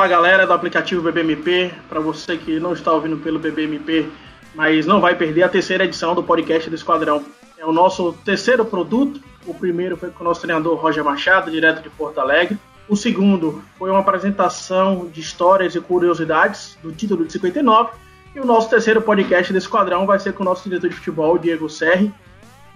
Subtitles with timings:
[0.00, 4.08] Fala galera do aplicativo BBMP, para você que não está ouvindo pelo BBMP,
[4.54, 7.22] mas não vai perder a terceira edição do podcast do Esquadrão.
[7.58, 9.20] É o nosso terceiro produto.
[9.44, 12.56] O primeiro foi com o nosso treinador Roger Machado, direto de Porto Alegre.
[12.88, 17.90] O segundo foi uma apresentação de histórias e curiosidades do título de 59.
[18.34, 21.36] E o nosso terceiro podcast do Esquadrão vai ser com o nosso diretor de futebol,
[21.36, 22.10] Diego Serri,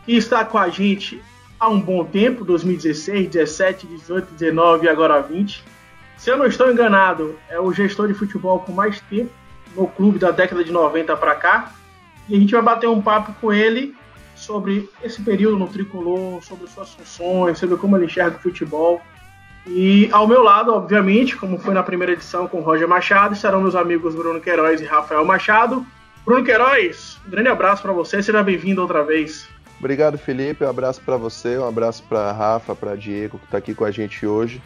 [0.05, 1.23] que está com a gente
[1.59, 5.73] há um bom tempo 2016, 17, 18, 19 e agora 20.
[6.17, 9.31] Se eu não estou enganado, é o gestor de futebol com mais tempo
[9.77, 11.73] no clube da década de 90 para cá.
[12.29, 13.95] E a gente vai bater um papo com ele
[14.35, 19.01] sobre esse período no tricolor, sobre suas funções, sobre como ele enxerga o futebol.
[19.67, 23.63] E ao meu lado, obviamente, como foi na primeira edição com o Roger Machado, estarão
[23.63, 25.87] meus amigos Bruno Queiroz e Rafael Machado.
[26.25, 29.49] Bruno Queiroz, um grande abraço para você, seja bem-vindo outra vez.
[29.79, 30.65] Obrigado, Felipe.
[30.65, 33.91] Um abraço para você, um abraço para Rafa, para Diego, que está aqui com a
[33.91, 34.63] gente hoje.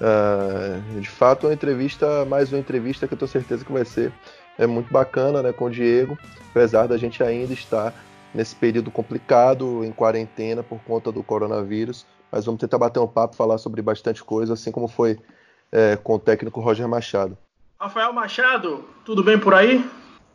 [0.00, 4.12] Uh, de fato, uma entrevista, mais uma entrevista que eu tenho certeza que vai ser
[4.56, 6.18] é muito bacana né, com o Diego,
[6.50, 7.94] apesar da gente ainda estar
[8.34, 12.04] nesse período complicado, em quarentena por conta do coronavírus.
[12.30, 15.18] Mas vamos tentar bater um papo, falar sobre bastante coisa, assim como foi
[15.72, 17.38] é, com o técnico Roger Machado.
[17.80, 19.84] Rafael Machado, tudo bem por aí?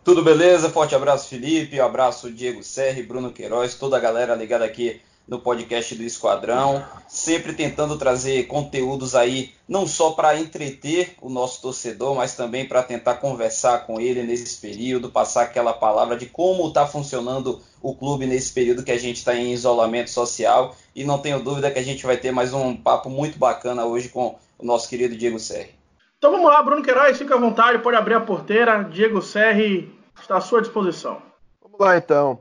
[0.03, 0.69] Tudo beleza?
[0.69, 1.79] Forte abraço, Felipe.
[1.79, 7.53] Abraço, Diego Serri, Bruno Queiroz, toda a galera ligada aqui no podcast do Esquadrão, sempre
[7.53, 13.15] tentando trazer conteúdos aí, não só para entreter o nosso torcedor, mas também para tentar
[13.15, 18.51] conversar com ele nesse período, passar aquela palavra de como está funcionando o clube nesse
[18.51, 20.75] período que a gente está em isolamento social.
[20.95, 24.09] E não tenho dúvida que a gente vai ter mais um papo muito bacana hoje
[24.09, 25.73] com o nosso querido Diego Serri.
[26.17, 28.83] Então vamos lá, Bruno Queiroz, fica à vontade, pode abrir a porteira.
[28.83, 31.21] Diego Serri está à sua disposição.
[31.61, 32.39] Vamos lá então.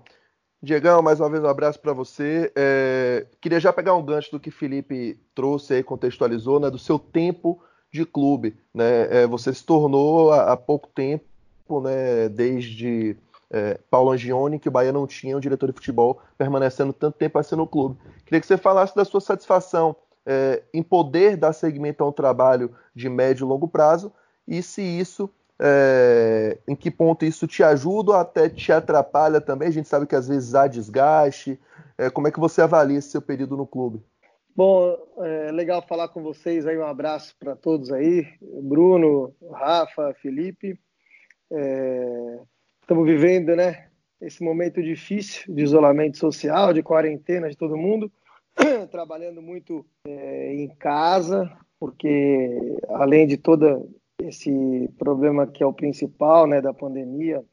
[0.62, 2.52] Diegão, mais uma vez um abraço para você.
[2.55, 7.00] É, queria já pegar um gancho do que Felipe trouxe aí, contextualizou, né, do seu
[7.00, 7.60] tempo
[7.92, 8.56] de clube.
[8.72, 9.22] Né?
[9.22, 11.25] É, você se tornou há, há pouco tempo,
[11.82, 13.16] né, desde
[13.50, 17.41] é, Paulo Angione, que o Bahia não tinha um diretor de futebol permanecendo tanto tempo
[17.41, 17.98] assim no clube.
[18.25, 22.72] Queria que você falasse da sua satisfação é, em poder dar seguimento a um trabalho
[22.94, 24.12] de médio e longo prazo
[24.47, 25.28] e se isso
[25.65, 29.69] é, em que ponto isso te ajuda ou até te atrapalha também?
[29.69, 31.56] A gente sabe que às vezes há desgaste.
[31.97, 34.03] É, como é que você avalia esse seu período no clube?
[34.56, 36.77] Bom, é legal falar com vocês aí.
[36.77, 40.77] Um abraço para todos aí, Bruno, Rafa, Felipe.
[41.53, 42.41] É,
[42.81, 43.87] estamos vivendo, né?
[44.21, 48.11] Esse momento difícil de isolamento social, de quarentena de todo mundo,
[48.91, 53.81] trabalhando muito é, em casa, porque além de toda
[54.27, 57.44] esse problema que é o principal, né, da pandemia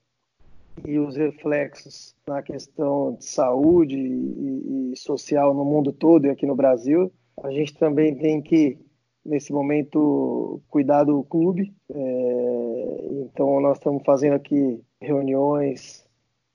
[0.86, 6.46] e os reflexos na questão de saúde e, e social no mundo todo e aqui
[6.46, 7.12] no Brasil,
[7.44, 8.78] a gente também tem que
[9.26, 11.74] nesse momento cuidar do clube.
[11.90, 16.06] É, então nós estamos fazendo aqui reuniões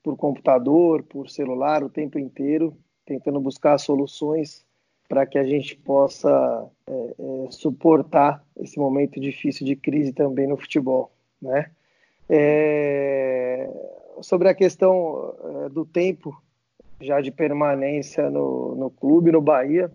[0.03, 2.75] por computador, por celular o tempo inteiro,
[3.05, 4.64] tentando buscar soluções
[5.07, 10.57] para que a gente possa é, é, suportar esse momento difícil de crise também no
[10.57, 11.11] futebol,
[11.41, 11.69] né?
[12.27, 13.69] É,
[14.21, 15.35] sobre a questão
[15.65, 16.35] é, do tempo
[16.99, 19.91] já de permanência no, no clube, no Bahia,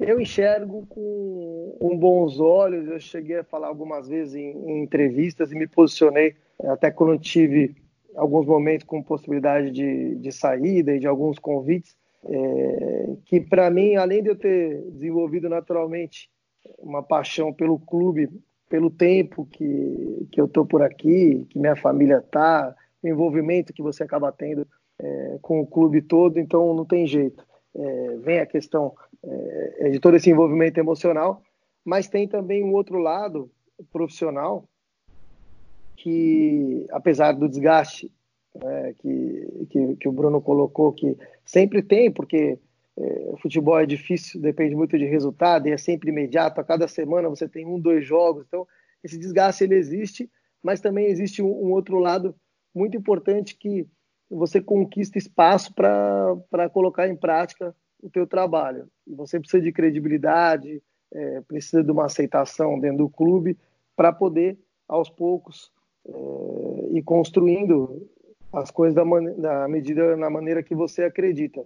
[0.00, 2.88] eu enxergo com, com bons olhos.
[2.88, 7.76] Eu cheguei a falar algumas vezes em, em entrevistas e me posicionei até quando tive
[8.16, 11.96] alguns momentos com possibilidade de, de saída e de alguns convites
[12.26, 16.30] é, que para mim, além de eu ter desenvolvido naturalmente
[16.78, 18.28] uma paixão pelo clube,
[18.68, 23.82] pelo tempo que, que eu estou por aqui, que minha família está, o envolvimento que
[23.82, 24.66] você acaba tendo
[24.98, 27.44] é, com o clube todo, então não tem jeito.
[27.76, 31.42] É, vem a questão é, de todo esse envolvimento emocional,
[31.84, 33.50] mas tem também um outro lado
[33.92, 34.66] profissional
[35.96, 38.10] que, apesar do desgaste
[38.54, 42.58] né, que, que, que, o Bruno colocou, que sempre tem, porque
[42.96, 43.02] é,
[43.32, 47.28] o futebol é difícil, depende muito de resultado, e é sempre imediato, a cada semana
[47.28, 48.66] você tem um, dois jogos, então
[49.02, 50.30] esse desgaste ele existe,
[50.62, 52.34] mas também existe um, um outro lado
[52.74, 53.86] muito importante que
[54.30, 58.88] você conquista espaço para colocar em prática o teu trabalho.
[59.06, 63.56] Você precisa de credibilidade, é, precisa de uma aceitação dentro do clube
[63.94, 64.58] para poder,
[64.88, 65.70] aos poucos,
[66.06, 68.08] é, ir construindo
[68.54, 69.04] as coisas da,
[69.36, 71.64] da medida na maneira que você acredita.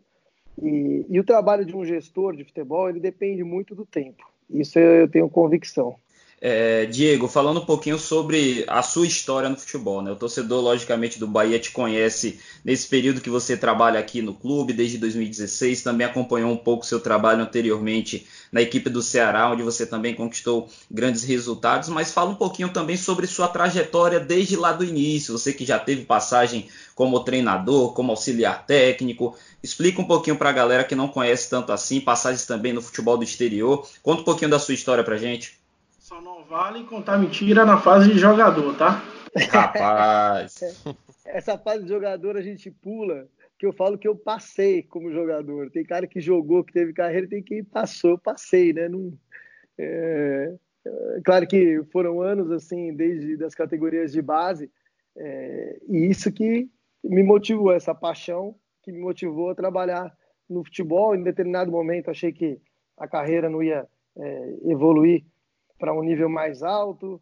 [0.61, 4.25] E, e, o trabalho de um gestor de futebol ele depende muito do tempo.
[4.51, 5.97] Isso eu tenho convicção.
[6.41, 10.13] É, Diego, falando um pouquinho sobre a sua história no futebol, né?
[10.13, 14.73] O torcedor, logicamente, do Bahia te conhece nesse período que você trabalha aqui no clube,
[14.73, 19.85] desde 2016, também acompanhou um pouco seu trabalho anteriormente na equipe do Ceará, onde você
[19.85, 24.85] também conquistou grandes resultados, mas fala um pouquinho também sobre sua trajetória desde lá do
[24.85, 30.51] início, você que já teve passagem como treinador, como auxiliar técnico, explica um pouquinho para
[30.51, 34.25] a galera que não conhece tanto assim, passagens também no futebol do exterior, conta um
[34.25, 35.59] pouquinho da sua história para gente.
[36.09, 39.03] Só não vale contar mentira na fase de jogador, tá?
[39.51, 40.59] Rapaz!
[41.27, 43.29] Essa fase de jogador a gente pula,
[43.59, 45.71] que eu falo que eu passei como jogador.
[45.71, 48.89] Tem cara que jogou, que teve carreira, tem quem passou, eu passei, né?
[48.89, 49.13] Não,
[49.77, 50.55] é,
[50.87, 54.71] é, claro que foram anos assim, desde das categorias de base,
[55.15, 56.71] é, e isso que
[57.05, 60.11] me motivou, essa paixão que me motivou a trabalhar
[60.49, 61.15] no futebol.
[61.15, 62.59] Em determinado momento achei que
[62.97, 65.23] a carreira não ia é, evoluir
[65.79, 67.21] para um nível mais alto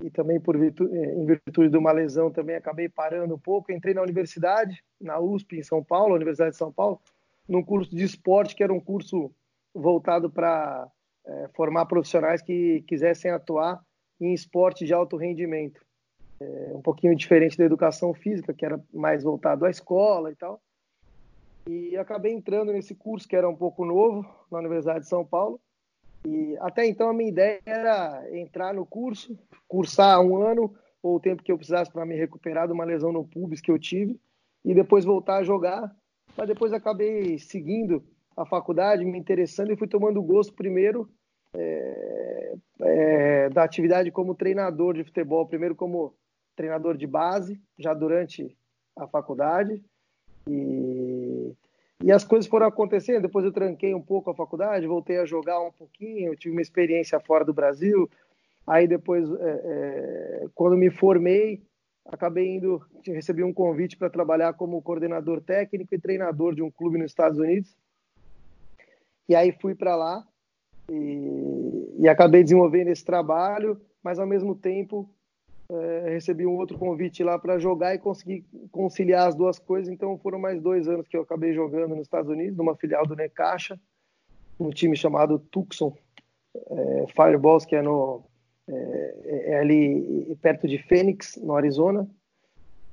[0.00, 3.72] e também por virtude, é, em virtude de uma lesão também acabei parando um pouco.
[3.72, 7.00] Entrei na universidade, na USP em São Paulo, Universidade de São Paulo,
[7.48, 9.30] num curso de esporte que era um curso
[9.74, 10.88] voltado para
[11.26, 13.82] é, formar profissionais que quisessem atuar
[14.20, 15.80] em esporte de alto rendimento.
[16.40, 20.60] É, um pouquinho diferente da educação física, que era mais voltado à escola e tal.
[21.66, 25.60] E acabei entrando nesse curso que era um pouco novo na Universidade de São Paulo
[26.28, 31.20] e até então a minha ideia era entrar no curso, cursar um ano ou o
[31.20, 34.20] tempo que eu precisasse para me recuperar de uma lesão no pubis que eu tive
[34.64, 35.94] e depois voltar a jogar.
[36.36, 38.04] Mas depois acabei seguindo
[38.36, 41.08] a faculdade, me interessando e fui tomando gosto primeiro
[41.54, 46.14] é, é, da atividade como treinador de futebol, primeiro como
[46.54, 48.56] treinador de base, já durante
[48.96, 49.82] a faculdade
[50.48, 51.07] e
[52.02, 53.22] e as coisas foram acontecendo.
[53.22, 57.18] Depois eu tranquei um pouco a faculdade, voltei a jogar um pouquinho, tive uma experiência
[57.20, 58.08] fora do Brasil.
[58.66, 61.62] Aí depois, é, é, quando me formei,
[62.04, 66.98] acabei indo, recebi um convite para trabalhar como coordenador técnico e treinador de um clube
[66.98, 67.76] nos Estados Unidos.
[69.28, 70.26] E aí fui para lá
[70.90, 75.08] e, e acabei desenvolvendo esse trabalho, mas ao mesmo tempo
[75.70, 79.92] é, recebi um outro convite lá para jogar e consegui conciliar as duas coisas.
[79.92, 83.14] Então foram mais dois anos que eu acabei jogando nos Estados Unidos, numa filial do
[83.14, 83.78] Necaxa,
[84.58, 85.94] um time chamado Tucson
[86.56, 88.24] é, Fireballs, que é, no,
[88.66, 92.08] é, é, ali perto de Phoenix, no Arizona.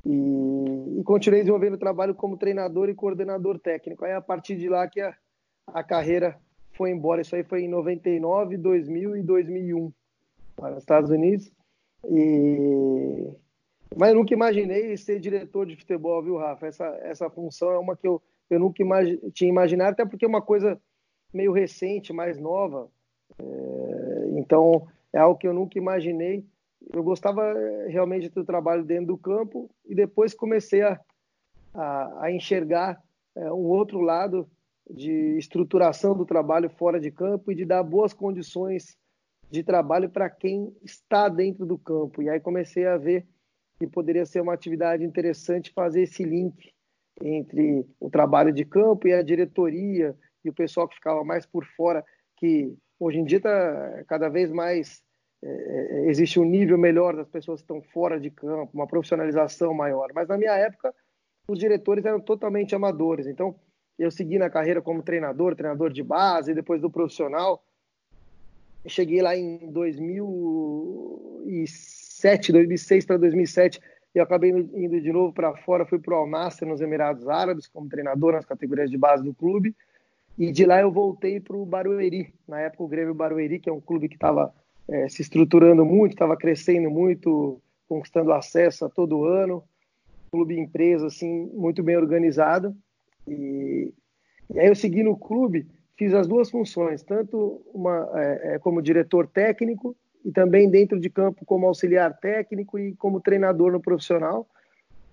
[0.05, 4.05] E, e continuei desenvolvendo trabalho como treinador e coordenador técnico.
[4.05, 5.15] Aí a partir de lá que a,
[5.67, 6.37] a carreira
[6.73, 7.21] foi embora.
[7.21, 9.91] Isso aí foi em 99, 2000 e 2001
[10.55, 11.51] para os Estados Unidos.
[12.09, 13.31] E...
[13.95, 16.67] Mas eu nunca imaginei ser diretor de futebol, viu, Rafa?
[16.67, 18.83] Essa, essa função é uma que eu, eu nunca
[19.33, 20.79] tinha imaginado, até porque é uma coisa
[21.33, 22.89] meio recente, mais nova.
[23.39, 24.29] É...
[24.37, 26.45] Então, é algo que eu nunca imaginei.
[26.93, 30.99] Eu gostava é, realmente do trabalho dentro do campo e depois comecei a,
[31.73, 33.01] a, a enxergar
[33.35, 34.47] é, um outro lado
[34.89, 38.97] de estruturação do trabalho fora de campo e de dar boas condições
[39.49, 42.21] de trabalho para quem está dentro do campo.
[42.21, 43.25] E aí comecei a ver
[43.79, 46.73] que poderia ser uma atividade interessante fazer esse link
[47.21, 51.65] entre o trabalho de campo e a diretoria e o pessoal que ficava mais por
[51.65, 52.03] fora,
[52.37, 55.03] que hoje em dia está cada vez mais
[55.43, 59.73] é, é, existe um nível melhor das pessoas que estão fora de campo, uma profissionalização
[59.73, 60.11] maior.
[60.13, 60.93] Mas na minha época,
[61.47, 63.27] os diretores eram totalmente amadores.
[63.27, 63.55] Então,
[63.97, 67.63] eu segui na carreira como treinador, treinador de base, depois do profissional,
[68.87, 73.79] cheguei lá em 2007, 2006 para 2007,
[74.13, 77.67] e acabei indo de novo para fora, fui para o Al Nassr nos Emirados Árabes
[77.67, 79.75] como treinador nas categorias de base do clube,
[80.37, 83.73] e de lá eu voltei para o Barueri, na época o Grêmio Barueri, que é
[83.73, 84.53] um clube que estava
[84.87, 89.63] é, se estruturando muito, estava crescendo muito, conquistando acesso a todo ano,
[90.31, 92.75] clube empresa assim muito bem organizado,
[93.27, 93.93] e,
[94.53, 98.81] e aí eu segui no clube fiz as duas funções, tanto uma, é, é, como
[98.81, 104.47] diretor técnico e também dentro de campo como auxiliar técnico e como treinador no profissional.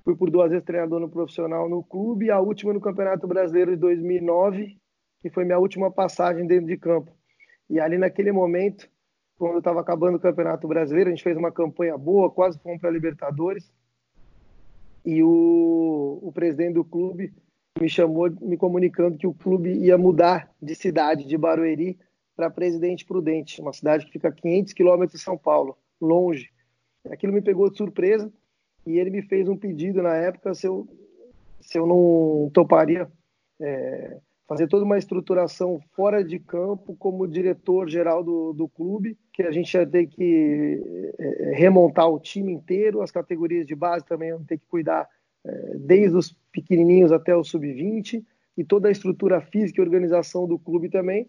[0.05, 3.77] Fui por duas vezes treinador no profissional no clube, a última no Campeonato Brasileiro de
[3.77, 4.77] 2009,
[5.21, 7.12] que foi minha última passagem dentro de campo.
[7.71, 8.89] E ali naquele momento,
[9.39, 12.91] quando estava acabando o Campeonato Brasileiro, a gente fez uma campanha boa, quase fomos para
[12.91, 13.73] a Libertadores.
[15.05, 17.33] E o, o presidente do clube
[17.81, 21.99] me chamou me comunicando que o clube ia mudar de cidade, de Barueri
[22.37, 26.50] para Presidente Prudente, uma cidade que fica a 500 quilômetros de São Paulo, longe.
[27.11, 28.33] Aquilo me pegou de surpresa
[28.87, 30.88] e ele me fez um pedido na época se eu,
[31.61, 33.11] se eu não toparia
[33.61, 39.43] é, fazer toda uma estruturação fora de campo como diretor geral do, do clube, que
[39.43, 44.29] a gente ia ter que é, remontar o time inteiro, as categorias de base também
[44.29, 45.09] iam ter que cuidar
[45.78, 48.25] desde os pequenininhos até o sub-20
[48.56, 51.28] e toda a estrutura física e organização do clube também.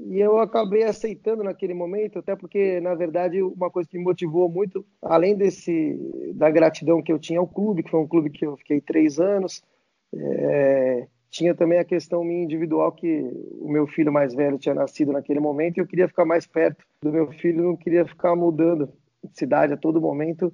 [0.00, 4.48] E eu acabei aceitando naquele momento, até porque, na verdade, uma coisa que me motivou
[4.48, 5.98] muito, além desse
[6.34, 9.18] da gratidão que eu tinha ao clube, que foi um clube que eu fiquei três
[9.18, 9.60] anos,
[10.14, 13.22] é, tinha também a questão minha individual, que
[13.60, 16.84] o meu filho mais velho tinha nascido naquele momento e eu queria ficar mais perto
[17.02, 18.88] do meu filho, não queria ficar mudando
[19.24, 20.52] de cidade a todo momento,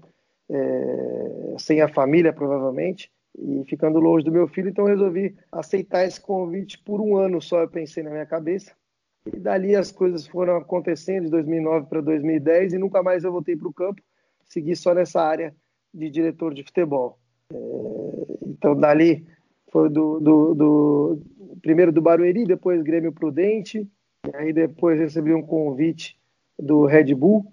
[0.51, 6.21] é, sem a família, provavelmente e ficando longe do meu filho, então resolvi aceitar esse
[6.21, 8.73] convite por um ano só, eu pensei na minha cabeça.
[9.27, 13.57] E dali as coisas foram acontecendo de 2009 para 2010 e nunca mais eu voltei
[13.57, 14.01] para o campo,
[14.45, 15.55] segui só nessa área
[15.93, 17.19] de diretor de futebol.
[17.53, 17.57] É,
[18.47, 19.27] então dali
[19.73, 21.23] foi do, do, do,
[21.61, 23.89] primeiro do Barueri, depois Grêmio Prudente,
[24.35, 26.17] aí depois recebi um convite
[26.59, 27.53] do Red Bull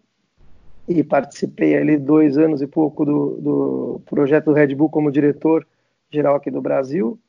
[1.00, 5.66] e participei ali dois anos e pouco do, do projeto do Red Bull como diretor
[6.10, 7.20] geral aqui do Brasil.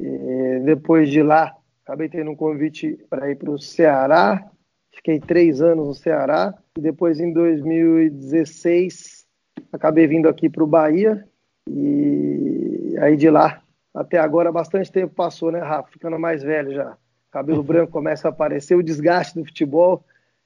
[0.00, 4.44] E depois de lá acabei tendo um convite para ir para o Ceará,
[4.92, 9.26] fiquei três anos no Ceará, e depois em 2016
[9.72, 11.26] acabei vindo aqui para o Bahia,
[11.68, 13.62] e aí de lá
[13.94, 15.90] até agora bastante tempo passou, né, Rafa?
[15.90, 16.96] Ficando mais velho já.
[17.30, 20.04] Cabelo branco começa a aparecer, o desgaste do futebol,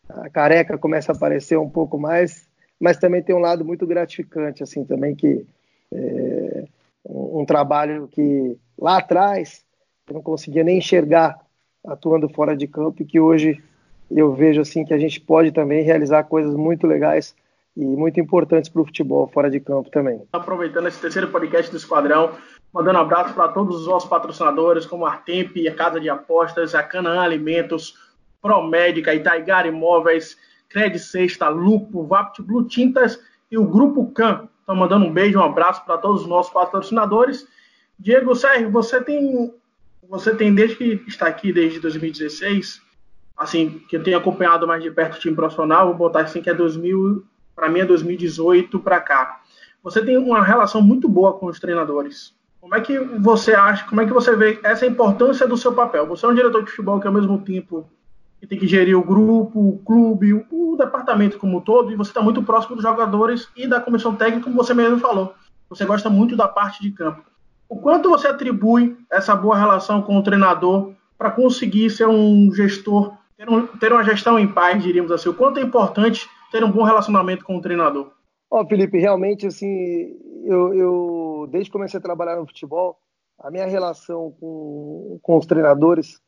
[0.09, 2.49] a careca começa a aparecer um pouco mais,
[2.83, 5.47] mas também tem um lado muito gratificante, assim, também que
[5.93, 6.65] é,
[7.07, 9.65] um, trabalho que lá atrás
[10.09, 11.39] eu não conseguia nem enxergar
[11.87, 13.63] atuando fora de campo e que hoje
[14.11, 17.37] eu vejo assim que a gente pode também realizar coisas muito legais
[17.77, 20.21] e muito importantes para o futebol fora de campo também.
[20.33, 22.33] Aproveitando esse terceiro podcast do Esquadrão,
[22.73, 26.75] mandando um abraço para todos os nossos patrocinadores, como a Artemp, a Casa de Apostas,
[26.75, 27.95] a Canaã Alimentos,
[28.41, 30.37] Promédica, Itaigar Imóveis,
[30.73, 34.49] Cred Sexta, Lupo, Vapt Blue Tintas e o Grupo Can.
[34.63, 37.47] Então, mandando um beijo, um abraço para todos os nossos patrocinadores.
[37.99, 39.53] Diego Sérgio, você tem
[40.09, 42.83] você tem desde que está aqui desde 2016,
[43.35, 46.51] assim, que eu tenho acompanhado mais de perto o time profissional, vou botar assim que
[46.51, 47.25] é 2000,
[47.55, 49.41] para mim é 2018 para cá.
[49.83, 52.35] Você tem uma relação muito boa com os treinadores.
[52.61, 56.07] Como é que você acha, como é que você vê essa importância do seu papel?
[56.07, 57.89] Você é um diretor de futebol que ao mesmo tempo
[58.43, 61.97] que tem que gerir o grupo, o clube, o, o departamento como um todo, e
[61.97, 65.33] você está muito próximo dos jogadores e da comissão técnica, como você mesmo falou.
[65.71, 67.23] Você gosta muito da parte de campo.
[67.69, 73.17] O quanto você atribui essa boa relação com o treinador para conseguir ser um gestor,
[73.37, 75.29] ter, um, ter, uma gestão em paz, diríamos assim?
[75.29, 78.11] O quanto é importante ter um bom relacionamento com o treinador?
[78.51, 82.99] Ó, oh, Felipe, realmente, assim, eu, eu, desde que comecei a trabalhar no futebol,
[83.39, 86.21] a minha relação com, com os treinadores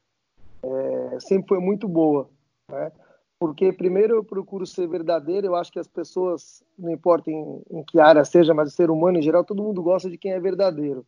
[0.65, 2.29] é, sempre foi muito boa,
[2.71, 2.91] né?
[3.39, 5.47] Porque, primeiro, eu procuro ser verdadeiro.
[5.47, 8.91] Eu acho que as pessoas, não importa em, em que área seja, mas o ser
[8.91, 11.05] humano em geral, todo mundo gosta de quem é verdadeiro.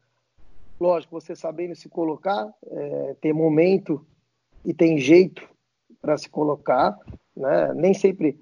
[0.79, 4.05] Lógico, você sabendo se colocar, é, tem momento
[4.65, 5.49] e tem jeito
[6.03, 6.99] para se colocar,
[7.35, 7.73] né?
[7.75, 8.39] Nem sempre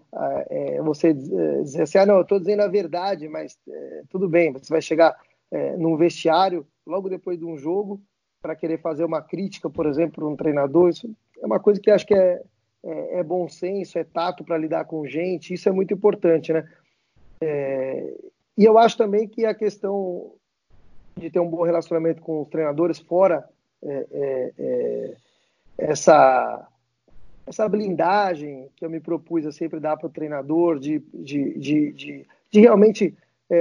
[0.50, 4.28] é, você é, dizer assim, ah, não, eu estou dizendo a verdade, mas é, tudo
[4.28, 5.16] bem, você vai chegar
[5.52, 8.00] é, num vestiário logo depois de um jogo
[8.44, 11.10] para querer fazer uma crítica, por exemplo, um treinador, isso
[11.42, 12.42] é uma coisa que acho que é,
[12.84, 16.68] é, é bom senso, é tato para lidar com gente, isso é muito importante, né?
[17.40, 18.14] É,
[18.58, 20.32] e eu acho também que a questão
[21.16, 23.48] de ter um bom relacionamento com os treinadores, fora
[23.82, 25.16] é, é, é,
[25.78, 26.68] essa,
[27.46, 32.26] essa blindagem que eu me propus a sempre dar para o treinador, de, de, de,
[32.50, 33.16] de, realmente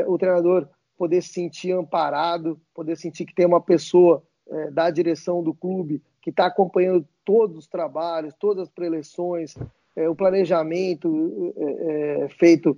[0.07, 5.43] o treinador poder se sentir amparado, poder sentir que tem uma pessoa é, da direção
[5.43, 9.55] do clube que está acompanhando todos os trabalhos, todas as preleções,
[9.95, 11.53] é, o planejamento
[12.37, 12.77] feito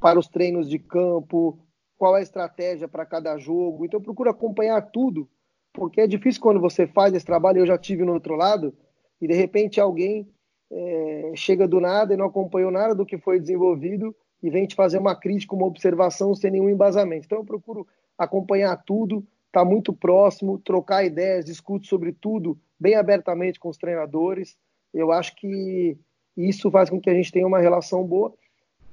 [0.00, 1.58] para os treinos de campo,
[1.98, 3.84] qual é a estratégia para cada jogo.
[3.84, 5.28] Então, eu procuro acompanhar tudo,
[5.72, 7.58] porque é difícil quando você faz esse trabalho.
[7.58, 8.74] Eu já tive no outro lado,
[9.20, 10.26] e de repente alguém
[10.72, 14.74] é, chega do nada e não acompanhou nada do que foi desenvolvido e vem te
[14.74, 17.26] fazer uma crítica, uma observação sem nenhum embasamento.
[17.26, 17.86] Então, eu procuro
[18.16, 23.76] acompanhar tudo, estar tá muito próximo, trocar ideias, discutir sobre tudo bem abertamente com os
[23.76, 24.56] treinadores.
[24.94, 25.98] Eu acho que
[26.36, 28.32] isso faz com que a gente tenha uma relação boa.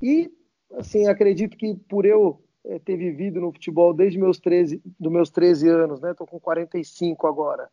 [0.01, 0.31] E,
[0.73, 5.29] assim, acredito que por eu é, ter vivido no futebol desde meus 13, dos meus
[5.29, 6.11] 13 anos, né?
[6.11, 7.69] Estou com 45 agora.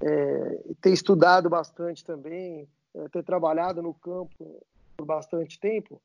[0.00, 4.64] É, ter estudado bastante também, é, ter trabalhado no campo
[4.96, 6.00] por bastante tempo.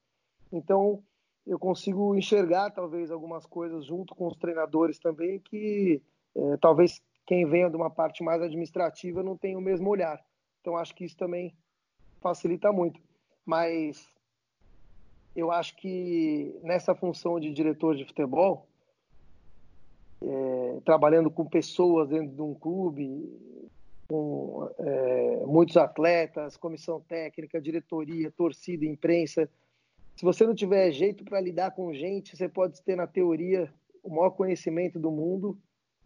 [0.51, 1.01] Então,
[1.45, 6.01] eu consigo enxergar talvez algumas coisas junto com os treinadores também que
[6.35, 10.19] é, talvez quem venha de uma parte mais administrativa não tenha o mesmo olhar.
[10.61, 11.53] Então acho que isso também
[12.21, 12.99] facilita muito.
[13.45, 14.09] Mas
[15.35, 18.67] eu acho que nessa função de diretor de futebol,
[20.21, 23.29] é, trabalhando com pessoas dentro de um clube,
[24.07, 29.49] com é, muitos atletas, comissão técnica, diretoria, torcida, imprensa.
[30.15, 33.73] Se você não tiver jeito para lidar com gente, você pode ter na teoria
[34.03, 35.57] o maior conhecimento do mundo,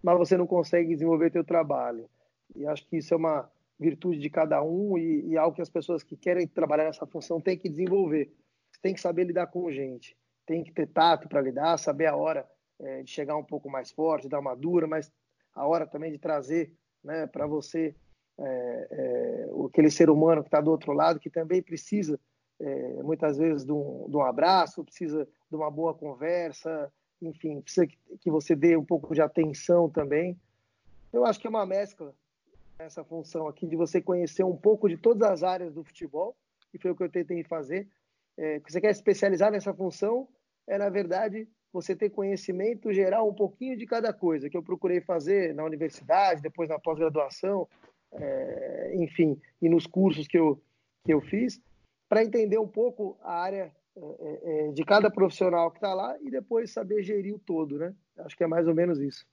[0.08, 2.10] mas você não consegue desenvolver seu trabalho.
[2.56, 5.70] E acho que isso é uma virtude de cada um e, e algo que as
[5.70, 8.34] pessoas que querem trabalhar nessa função têm que desenvolver.
[8.72, 12.16] Você tem que saber lidar com gente, tem que ter tato para lidar, saber a
[12.16, 12.50] hora
[12.80, 15.12] é, de chegar um pouco mais forte, dar uma dura, mas
[15.54, 16.72] a hora também de trazer
[17.04, 17.94] né, para você
[18.40, 22.18] é, é, aquele ser humano que está do outro lado, que também precisa
[22.62, 26.90] é, muitas vezes de um, de um, abraço, precisa de uma boa conversa,
[27.22, 30.40] enfim, precisa que, você dê um pouco de atenção também.
[31.12, 32.14] Eu acho que é uma mescla
[32.80, 36.36] essa função aqui de você conhecer um pouco de todas as áreas do futebol,
[36.72, 37.88] que foi o que eu tentei fazer.
[38.38, 40.28] É, você quer especializar nessa função,
[40.68, 45.02] é na verdade você ter conhecimento geral um pouquinho de cada coisa, que eu procurei
[45.02, 47.68] fazer na universidade, depois na pós-graduação,
[48.12, 50.62] é, enfim, e nos cursos que eu,
[51.04, 51.60] que eu fiz,
[52.08, 56.16] para entender um pouco a área é, é, é de cada profissional que está lá
[56.22, 57.94] e depois saber gerir o todo, né?
[58.20, 59.26] Acho que é mais ou menos isso.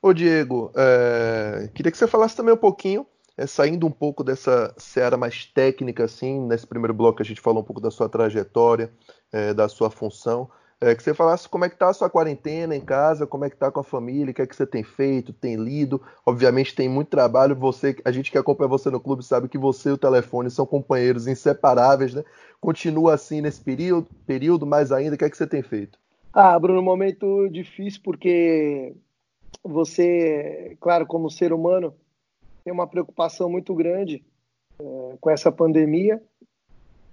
[0.00, 3.04] Ô Diego, é, queria que você falasse também um pouquinho,
[3.36, 7.62] é, saindo um pouco dessa seara mais técnica, assim, nesse primeiro bloco a gente falou
[7.62, 8.92] um pouco da sua trajetória,
[9.32, 10.48] é, da sua função,
[10.80, 13.50] é, que você falasse como é que tá a sua quarentena em casa, como é
[13.50, 16.00] que tá com a família, o que é que você tem feito, tem lido.
[16.24, 17.56] Obviamente tem muito trabalho.
[17.56, 20.64] Você, a gente que acompanha você no clube sabe que você e o telefone são
[20.64, 22.24] companheiros inseparáveis, né?
[22.60, 25.98] Continua assim nesse período, período mais ainda, o que é que você tem feito?
[26.32, 28.94] Ah, Bruno, um momento difícil porque
[29.64, 31.92] você, claro, como ser humano,
[32.62, 34.24] tem uma preocupação muito grande
[34.78, 36.22] é, com essa pandemia,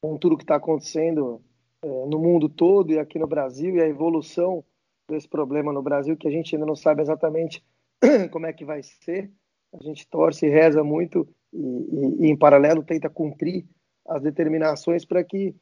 [0.02, 1.42] com tudo que está acontecendo
[1.86, 4.64] no mundo todo e aqui no Brasil e a evolução
[5.08, 7.64] desse problema no Brasil que a gente ainda não sabe exatamente
[8.32, 9.32] como é que vai ser.
[9.74, 13.66] A gente torce e reza muito e, e, e em paralelo tenta cumprir
[14.08, 15.56] as determinações para que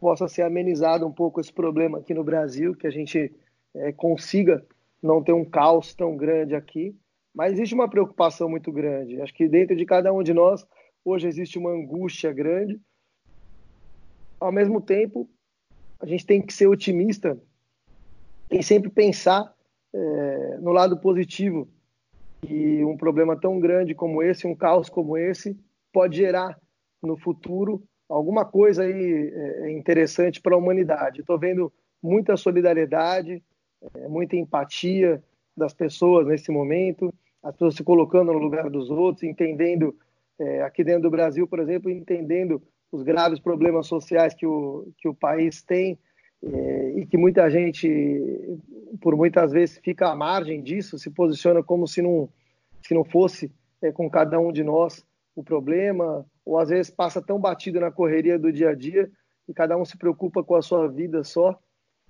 [0.00, 3.32] possa ser amenizado um pouco esse problema aqui no Brasil, que a gente
[3.74, 4.64] é, consiga
[5.02, 6.96] não ter um caos tão grande aqui.
[7.34, 9.20] Mas existe uma preocupação muito grande.
[9.20, 10.66] Acho que dentro de cada um de nós
[11.04, 12.80] hoje existe uma angústia grande.
[14.40, 15.28] Ao mesmo tempo,
[16.00, 17.38] a gente tem que ser otimista
[18.50, 19.52] e sempre pensar
[19.92, 21.68] é, no lado positivo
[22.42, 25.58] que um problema tão grande como esse, um caos como esse,
[25.92, 26.58] pode gerar
[27.02, 31.20] no futuro alguma coisa aí é, interessante para a humanidade.
[31.20, 33.42] Estou vendo muita solidariedade,
[33.94, 35.22] é, muita empatia
[35.56, 39.94] das pessoas nesse momento, as pessoas se colocando no lugar dos outros, entendendo
[40.38, 45.08] é, aqui dentro do Brasil, por exemplo, entendendo os graves problemas sociais que o, que
[45.08, 45.98] o país tem
[46.42, 48.58] é, e que muita gente,
[49.00, 52.28] por muitas vezes, fica à margem disso, se posiciona como se não,
[52.82, 57.22] se não fosse é, com cada um de nós o problema, ou às vezes passa
[57.22, 59.10] tão batido na correria do dia a dia
[59.48, 61.58] e cada um se preocupa com a sua vida só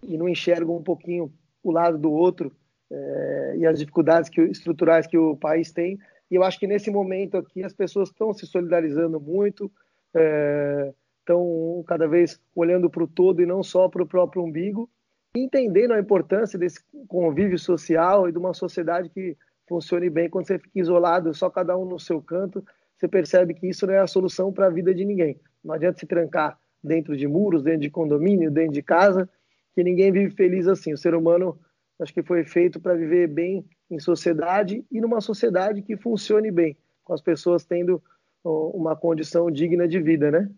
[0.03, 2.55] e não enxerga um pouquinho o lado do outro
[2.91, 5.99] é, e as dificuldades que, estruturais que o país tem.
[6.31, 9.71] E eu acho que nesse momento aqui as pessoas estão se solidarizando muito,
[10.15, 14.89] estão é, cada vez olhando para o todo e não só para o próprio umbigo,
[15.35, 19.37] entendendo a importância desse convívio social e de uma sociedade que
[19.69, 20.31] funcione bem.
[20.31, 22.65] Quando você fica isolado, só cada um no seu canto,
[22.97, 25.39] você percebe que isso não é a solução para a vida de ninguém.
[25.63, 29.29] Não adianta se trancar dentro de muros, dentro de condomínio, dentro de casa,
[29.75, 30.93] que ninguém vive feliz assim.
[30.93, 31.59] O ser humano
[32.01, 36.77] acho que foi feito para viver bem em sociedade e numa sociedade que funcione bem,
[37.05, 38.03] com as pessoas tendo
[38.45, 40.49] uma condição digna de vida, né?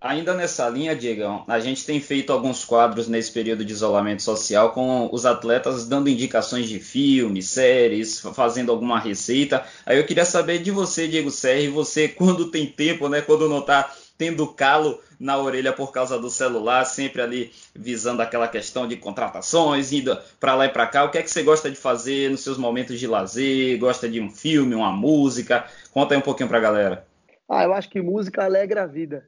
[0.00, 4.70] Ainda nessa linha, Diegão, a gente tem feito alguns quadros nesse período de isolamento social
[4.70, 9.64] com os atletas dando indicações de filmes, séries, fazendo alguma receita.
[9.84, 13.58] Aí eu queria saber de você, Diego Serri, você quando tem tempo, né, quando não
[13.58, 18.96] está tendo calo na orelha por causa do celular, sempre ali visando aquela questão de
[18.96, 21.04] contratações, indo para lá e para cá.
[21.04, 23.76] O que é que você gosta de fazer nos seus momentos de lazer?
[23.78, 25.64] Gosta de um filme, uma música?
[25.92, 27.08] Conta aí um pouquinho para a galera.
[27.48, 29.26] Ah, eu acho que música alegra a vida.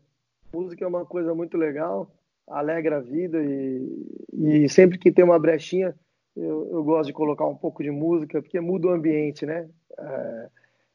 [0.53, 2.13] Música é uma coisa muito legal,
[2.47, 5.95] alegra a vida e, e sempre que tem uma brechinha,
[6.37, 9.69] eu, eu, gosto de colocar um pouco de música, porque muda o ambiente, né?
[9.99, 10.49] É,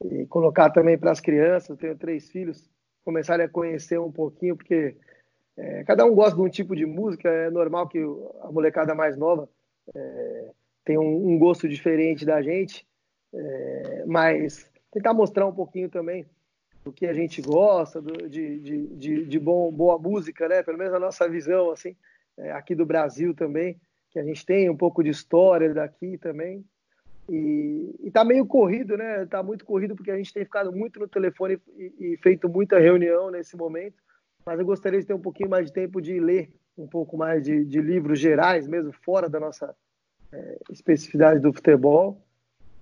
[0.06, 2.70] e colocar também para as crianças, eu tenho três filhos,
[3.04, 4.96] começarem a conhecer um pouquinho, porque
[5.58, 8.00] é, cada um gosta de um tipo de música, é normal que
[8.42, 9.50] a molecada mais nova
[9.96, 10.52] é,
[10.84, 12.86] tenha um, um, gosto diferente da gente,
[13.34, 16.26] é, mas tentar mostrar um pouquinho também
[16.86, 20.62] do que a gente gosta, do, de, de, de, de bom, boa música, né?
[20.62, 21.96] Pelo menos a nossa visão, assim,
[22.38, 26.64] é, aqui do Brasil também, que a gente tem um pouco de história daqui também.
[27.28, 29.26] E, e tá meio corrido, né?
[29.26, 32.78] Tá muito corrido porque a gente tem ficado muito no telefone e, e feito muita
[32.78, 33.96] reunião nesse momento.
[34.46, 37.44] Mas eu gostaria de ter um pouquinho mais de tempo de ler um pouco mais
[37.44, 39.76] de, de livros gerais, mesmo fora da nossa
[40.32, 42.22] é, especificidade do futebol.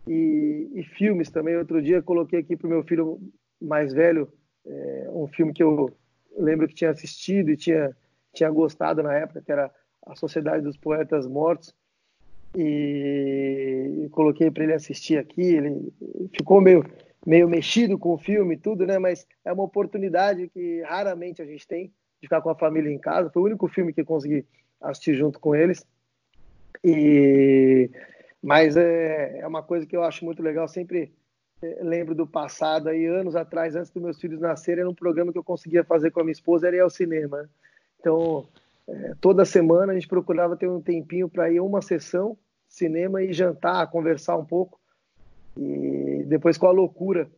[0.06, 1.56] E, e, filmes também.
[1.56, 3.22] Outro dia coloquei aqui para o meu filho
[3.64, 4.32] mais velho
[4.66, 5.90] é, um filme que eu
[6.38, 7.96] lembro que tinha assistido e tinha,
[8.34, 9.72] tinha gostado na época, que era
[10.06, 11.74] A Sociedade dos Poetas Mortos.
[12.56, 15.42] E, coloquei para ele assistir aqui.
[15.42, 15.92] Ele
[16.36, 16.86] ficou meio,
[17.26, 19.00] meio mexido com o filme e tudo, né?
[19.00, 23.00] Mas é uma oportunidade que raramente a gente tem de ficar com a família em
[23.00, 23.30] casa.
[23.32, 24.46] Foi o único filme que consegui
[24.82, 25.86] assistir junto com eles.
[26.84, 27.90] E
[28.42, 30.68] mas é, é uma coisa que eu acho muito legal.
[30.68, 31.14] Sempre
[31.82, 35.38] lembro do passado, aí anos atrás, antes dos meus filhos nascerem, era um programa que
[35.38, 37.44] eu conseguia fazer com a minha esposa, era ir ao cinema.
[37.44, 37.50] Né?
[38.00, 38.48] Então,
[38.88, 43.24] é, toda semana a gente procurava ter um tempinho para ir a uma sessão, cinema
[43.24, 44.80] e jantar, conversar um pouco.
[45.58, 47.30] E depois com a loucura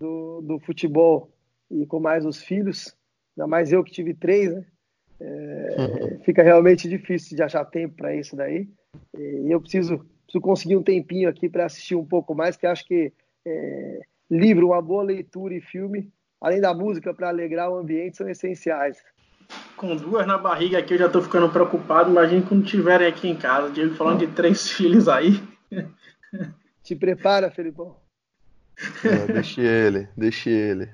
[0.00, 1.30] do, do futebol
[1.70, 2.96] e com mais os filhos,
[3.36, 4.64] ainda mais eu que tive três, né?
[5.20, 6.20] É, uhum.
[6.20, 8.68] Fica realmente difícil de achar tempo para isso daí.
[9.16, 12.86] E eu preciso preciso conseguir um tempinho aqui para assistir um pouco mais, que acho
[12.86, 13.12] que
[13.46, 18.28] é, livro, uma boa leitura e filme, além da música para alegrar o ambiente, são
[18.28, 18.98] essenciais.
[19.76, 22.10] Com duas na barriga aqui eu já estou ficando preocupado.
[22.10, 23.70] Imagina quando tiverem aqui em casa.
[23.70, 25.42] Diego falando de três filhos aí.
[26.82, 27.96] Te prepara, Felipão.
[29.04, 30.88] É, deixe ele, deixe ele.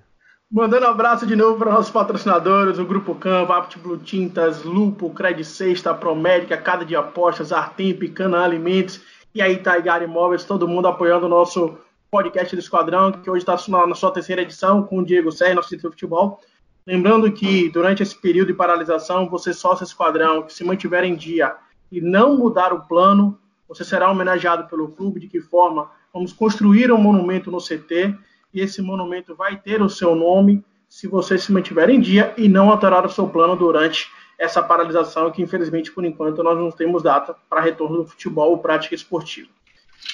[0.50, 5.10] Mandando um abraço de novo para nossos patrocinadores, o Grupo Campo, Apt Blue Tintas, Lupo,
[5.10, 9.02] Cred Sexta, Promédica, Cada de Apostas, Artemp, Cana Alimentos
[9.34, 11.76] e aí, Taigar Imóveis, todo mundo apoiando o nosso
[12.14, 13.56] podcast do Esquadrão, que hoje está
[13.88, 16.40] na sua terceira edição com o Diego Serra, nosso título de futebol.
[16.86, 21.56] Lembrando que durante esse período de paralisação, você sócio Esquadrão, que se mantiver em dia
[21.90, 25.18] e não mudar o plano, você será homenageado pelo clube.
[25.18, 25.90] De que forma?
[26.12, 28.16] Vamos construir um monumento no CT
[28.52, 32.48] e esse monumento vai ter o seu nome se você se mantiver em dia e
[32.48, 37.02] não alterar o seu plano durante essa paralisação que, infelizmente, por enquanto, nós não temos
[37.02, 39.48] data para retorno do futebol ou prática esportiva.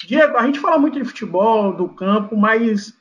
[0.06, 2.94] Diego, a gente fala muito de futebol, do campo, mas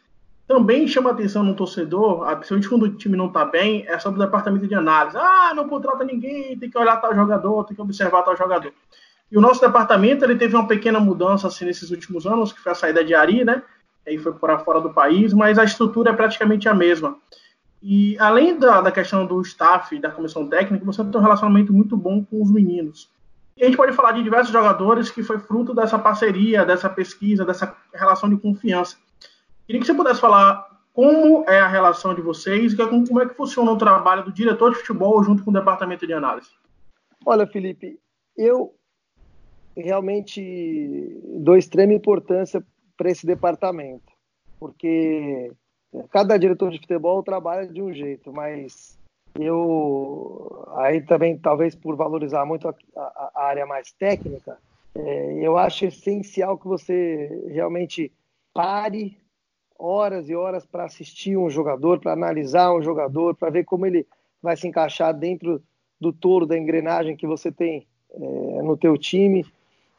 [0.47, 4.25] também chama atenção no torcedor, principalmente quando o time não está bem, é sobre o
[4.25, 5.15] departamento de análise.
[5.15, 8.73] Ah, não contrata ninguém, tem que olhar tal jogador, tem que observar tal jogador.
[9.31, 12.71] E o nosso departamento ele teve uma pequena mudança assim, nesses últimos anos, que foi
[12.71, 13.61] a saída de Ari, né?
[14.07, 17.15] Aí foi para fora do país, mas a estrutura é praticamente a mesma.
[17.81, 21.95] E além da, da questão do staff da comissão técnica, você tem um relacionamento muito
[21.95, 23.07] bom com os meninos.
[23.59, 27.45] E a gente pode falar de diversos jogadores que foi fruto dessa parceria, dessa pesquisa,
[27.45, 28.97] dessa relação de confiança.
[29.67, 33.35] Queria que você pudesse falar como é a relação de vocês e como é que
[33.35, 36.49] funciona o trabalho do diretor de futebol junto com o departamento de análise.
[37.25, 37.99] Olha, Felipe,
[38.35, 38.73] eu
[39.75, 42.65] realmente dou extrema importância
[42.97, 44.11] para esse departamento,
[44.57, 45.51] porque
[46.11, 48.98] Cada diretor de futebol trabalha de um jeito, mas
[49.41, 54.57] eu aí também talvez por valorizar muito a, a, a área mais técnica,
[54.95, 58.11] é, eu acho essencial que você realmente
[58.53, 59.17] pare
[59.77, 64.05] horas e horas para assistir um jogador, para analisar um jogador, para ver como ele
[64.41, 65.61] vai se encaixar dentro
[65.99, 69.45] do touro da engrenagem que você tem é, no teu time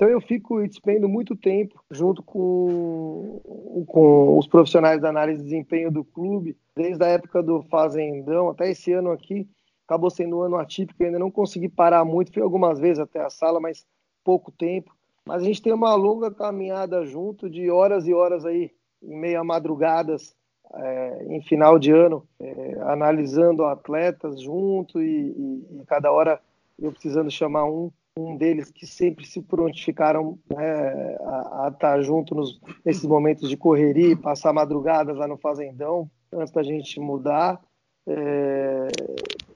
[0.01, 3.39] então eu fico despendo muito tempo junto com,
[3.87, 8.71] com os profissionais da análise de desempenho do clube, desde a época do Fazendão até
[8.71, 9.47] esse ano aqui.
[9.87, 13.21] Acabou sendo um ano atípico, eu ainda não consegui parar muito, fui algumas vezes até
[13.21, 13.87] a sala, mas
[14.25, 14.91] pouco tempo.
[15.23, 18.71] Mas a gente tem uma longa caminhada junto de horas e horas aí,
[19.03, 20.35] em meio a madrugadas,
[20.77, 26.41] é, em final de ano, é, analisando atletas junto e, e, e cada hora
[26.79, 32.61] eu precisando chamar um um deles que sempre se prontificaram né, a, estar junto nos,
[32.85, 37.61] nesses momentos de correria, passar madrugadas lá no Fazendão, antes da gente mudar.
[38.07, 38.89] É,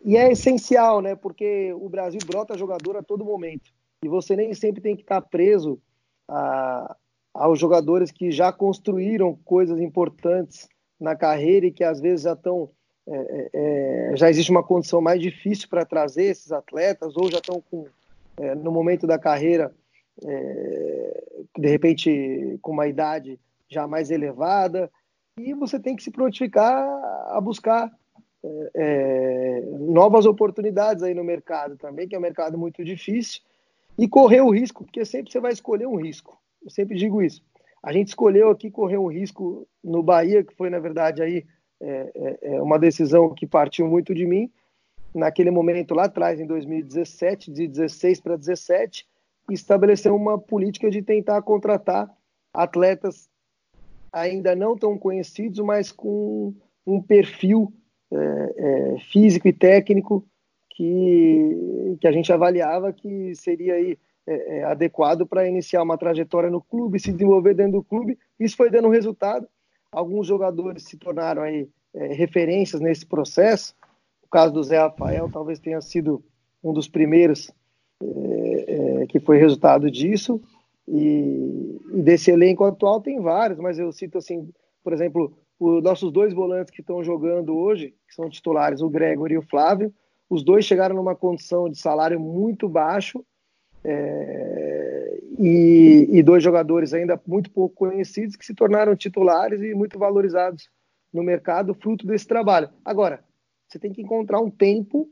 [0.04, 1.14] e é essencial, né?
[1.14, 3.70] Porque o Brasil brota jogador a todo momento.
[4.02, 5.80] E você nem sempre tem que estar preso
[6.28, 6.96] a,
[7.32, 10.68] aos jogadores que já construíram coisas importantes
[11.00, 12.70] na carreira e que às vezes já estão.
[13.06, 17.38] É, é, é já existe uma condição mais difícil para trazer esses atletas, ou já
[17.38, 17.86] estão com
[18.36, 19.74] é, no momento da carreira,
[20.24, 21.24] é,
[21.58, 24.90] de repente com uma idade já mais elevada,
[25.38, 26.86] e você tem que se prontificar
[27.28, 27.90] a buscar
[28.44, 33.40] é, é, novas oportunidades aí no mercado também, que é um mercado muito difícil,
[33.98, 36.38] e correr o risco, porque sempre você vai escolher um risco.
[36.62, 37.42] Eu sempre digo isso.
[37.82, 41.44] A gente escolheu aqui correr um risco no Bahia, que foi, na verdade, aí
[41.80, 44.50] é, é, é uma decisão que partiu muito de mim,
[45.14, 49.06] naquele momento lá atrás, em 2017, de 16 para 17,
[49.50, 52.10] estabeleceu uma política de tentar contratar
[52.52, 53.28] atletas
[54.12, 56.54] ainda não tão conhecidos, mas com
[56.86, 57.72] um perfil
[58.12, 60.24] é, é, físico e técnico
[60.70, 66.48] que, que a gente avaliava que seria aí, é, é adequado para iniciar uma trajetória
[66.48, 68.18] no clube, se desenvolver dentro do clube.
[68.38, 69.48] Isso foi dando resultado.
[69.90, 73.74] Alguns jogadores se tornaram aí é, referências nesse processo.
[74.34, 76.20] Caso do Zé Rafael talvez tenha sido
[76.60, 77.52] um dos primeiros
[78.02, 80.42] é, que foi resultado disso.
[80.88, 84.50] E, e, desse elenco atual tem vários, mas eu cito assim,
[84.82, 89.30] por exemplo, os nossos dois volantes que estão jogando hoje, que são titulares, o Gregor
[89.30, 89.94] e o Flávio,
[90.28, 93.24] os dois chegaram numa condição de salário muito baixo
[93.84, 99.96] é, e, e, dois jogadores ainda muito pouco conhecidos que se tornaram titulares e muito
[99.96, 100.68] valorizados
[101.12, 102.68] no mercado, fruto desse trabalho.
[102.84, 103.22] Agora,
[103.74, 105.08] você tem que encontrar um tempo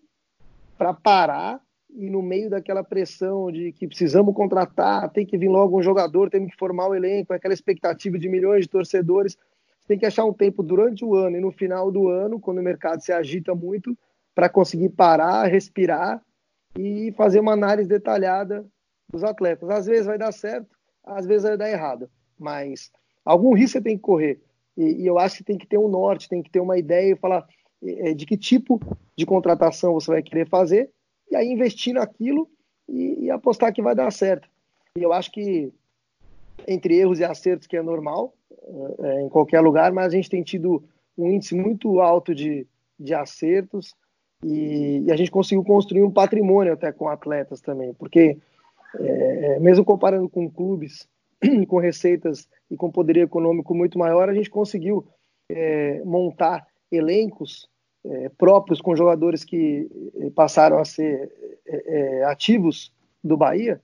[0.78, 5.78] para parar e no meio daquela pressão de que precisamos contratar, tem que vir logo
[5.78, 9.36] um jogador, temos que formar o elenco, aquela expectativa de milhões de torcedores,
[9.80, 12.58] você tem que achar um tempo durante o ano e no final do ano, quando
[12.58, 13.98] o mercado se agita muito,
[14.34, 16.22] para conseguir parar, respirar
[16.78, 18.64] e fazer uma análise detalhada
[19.10, 19.68] dos atletas.
[19.68, 20.70] Às vezes vai dar certo,
[21.04, 22.92] às vezes vai dar errado, mas
[23.24, 24.40] algum risco você tem que correr.
[24.76, 27.12] E, e eu acho que tem que ter um norte, tem que ter uma ideia
[27.12, 27.44] e falar
[28.14, 28.80] de que tipo
[29.16, 30.90] de contratação você vai querer fazer
[31.30, 32.48] e aí investir naquilo
[32.88, 34.48] e, e apostar que vai dar certo.
[34.96, 35.72] E eu acho que
[36.68, 40.30] entre erros e acertos, que é normal é, é, em qualquer lugar, mas a gente
[40.30, 40.84] tem tido
[41.16, 42.66] um índice muito alto de,
[42.98, 43.94] de acertos
[44.44, 48.38] e, e a gente conseguiu construir um patrimônio até com atletas também, porque
[48.98, 51.08] é, mesmo comparando com clubes
[51.68, 55.06] com receitas e com poderio econômico muito maior, a gente conseguiu
[55.50, 57.68] é, montar elencos
[58.04, 59.88] é, próprios com jogadores que
[60.20, 61.30] é, passaram a ser
[61.66, 63.80] é, ativos do Bahia,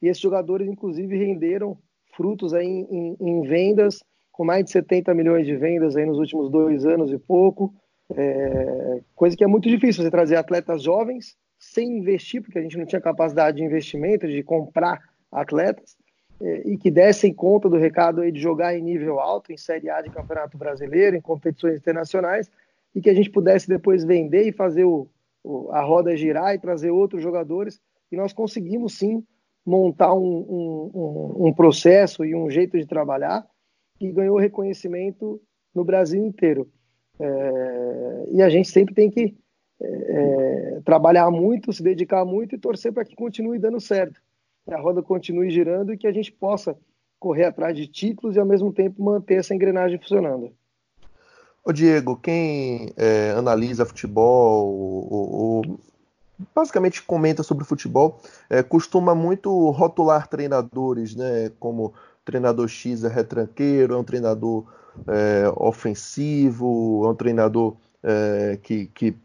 [0.00, 1.76] e esses jogadores, inclusive, renderam
[2.14, 6.18] frutos aí em, em, em, vendas, com mais de 70 milhões de vendas aí nos
[6.18, 7.74] últimos dois anos e pouco,
[8.14, 12.78] é, coisa que é muito difícil você trazer atletas jovens sem investir, porque a gente
[12.78, 15.02] não tinha capacidade de investimento, de comprar
[15.32, 15.96] atletas,
[16.66, 20.02] e que dessem conta do recado aí de jogar em nível alto, em Série A
[20.02, 22.50] de Campeonato Brasileiro, em competições internacionais,
[22.96, 25.06] e que a gente pudesse depois vender e fazer o,
[25.44, 27.78] o, a roda girar e trazer outros jogadores.
[28.10, 29.22] E nós conseguimos sim
[29.66, 33.46] montar um, um, um, processo e um jeito de trabalhar
[33.98, 35.38] que ganhou reconhecimento
[35.74, 36.70] no Brasil inteiro.
[37.20, 39.36] É, e a gente sempre tem que
[39.78, 44.22] é, é trabalhar muito, se dedicar muito e torcer para que continue dando certo,
[44.64, 46.74] que a roda continue girando e que a gente possa
[47.18, 50.54] correr atrás de títulos e ao mesmo tempo manter essa engrenagem funcionando.
[51.68, 55.80] Ô Diego, quem é, analisa futebol ou, ou,
[56.54, 61.50] basicamente comenta sobre futebol é, costuma muito rotular treinadores, né?
[61.58, 61.92] Como
[62.24, 64.64] treinador X é retranqueiro, é um treinador
[65.08, 69.16] é, ofensivo, é um treinador é, que, que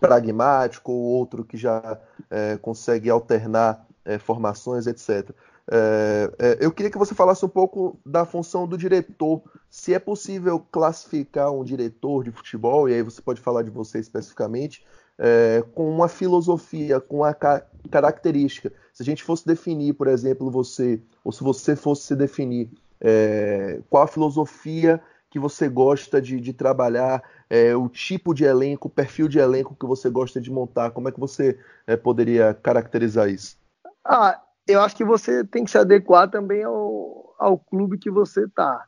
[0.00, 1.96] pragmático, ou outro que já
[2.28, 5.30] é, consegue alternar é, formações, etc.
[5.70, 9.42] É, é, eu queria que você falasse um pouco da função do diretor.
[9.68, 13.98] Se é possível classificar um diretor de futebol, e aí você pode falar de você
[13.98, 14.84] especificamente,
[15.18, 18.72] é, com uma filosofia, com uma ca característica.
[18.92, 23.80] Se a gente fosse definir, por exemplo, você, ou se você fosse se definir é,
[23.88, 25.00] qual a filosofia
[25.30, 29.76] que você gosta de, de trabalhar, é, o tipo de elenco, o perfil de elenco
[29.78, 33.56] que você gosta de montar, como é que você é, poderia caracterizar isso?
[34.04, 38.44] Ah, eu acho que você tem que se adequar também ao, ao clube que você
[38.44, 38.86] está.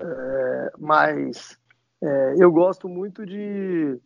[0.00, 1.58] É, mas
[2.02, 4.00] é, eu gosto muito de,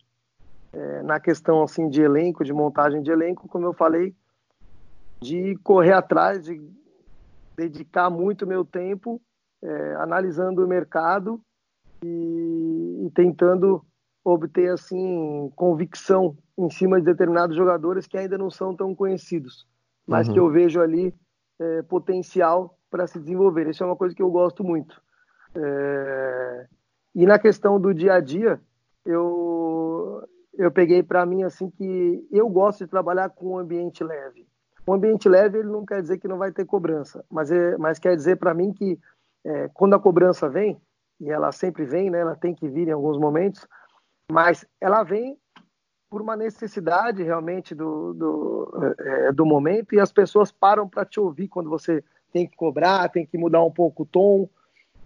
[0.73, 4.13] é, na questão assim de elenco, de montagem de elenco, como eu falei,
[5.21, 6.61] de correr atrás, de
[7.57, 9.23] dedicar muito meu tempo
[9.63, 11.41] é, analisando o mercado
[12.03, 13.85] e, e tentando
[14.25, 19.67] obter assim convicção em cima de determinados jogadores que ainda não são tão conhecidos
[20.07, 20.35] mas uhum.
[20.35, 21.15] que eu vejo ali
[21.59, 23.69] é, potencial para se desenvolver.
[23.69, 25.01] Isso é uma coisa que eu gosto muito.
[25.55, 26.67] É...
[27.15, 28.61] E na questão do dia a dia,
[29.05, 30.23] eu,
[30.55, 34.47] eu peguei para mim assim que eu gosto de trabalhar com um ambiente leve.
[34.87, 37.99] Um ambiente leve ele não quer dizer que não vai ter cobrança, mas, é, mas
[37.99, 38.99] quer dizer para mim que
[39.45, 40.81] é, quando a cobrança vem,
[41.21, 43.67] e ela sempre vem, né, ela tem que vir em alguns momentos,
[44.31, 45.38] mas ela vem
[46.12, 51.18] por uma necessidade realmente do, do, é, do momento e as pessoas param para te
[51.18, 54.46] ouvir quando você tem que cobrar, tem que mudar um pouco o tom.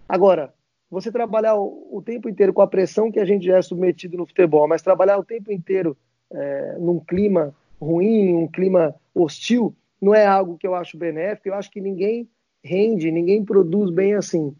[0.08, 0.52] Agora,
[0.90, 4.16] você trabalhar o, o, tempo inteiro com a pressão que a gente já é submetido
[4.16, 5.96] no futebol, mas trabalhar o tempo inteiro
[6.28, 11.50] é, num clima ruim, um clima hostil, não é algo que eu acho benéfico.
[11.50, 12.28] Eu acho que ninguém
[12.64, 14.52] rende, ninguém produz bem assim.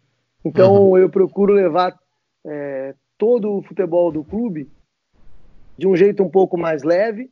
[0.45, 0.97] Então uhum.
[0.97, 1.99] eu procuro levar
[2.45, 4.69] é, todo o futebol do clube
[5.77, 7.29] de um jeito um pouco mais leve,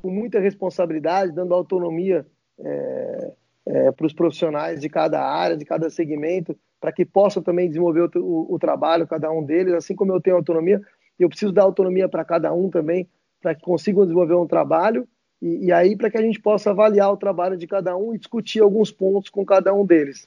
[0.00, 2.26] com muita responsabilidade, dando autonomia
[2.58, 3.32] é,
[3.66, 8.02] é, para os profissionais de cada área, de cada segmento, para que possam também desenvolver
[8.02, 10.80] o, o, o, trabalho, cada um deles, assim como eu tenho autonomia,
[11.18, 13.06] eu preciso dar autonomia para cada um também,
[13.42, 15.06] para que consigam desenvolver um trabalho,
[15.42, 18.18] e, e aí para que a gente possa avaliar o trabalho de cada um e
[18.18, 20.26] discutir alguns pontos com cada um deles.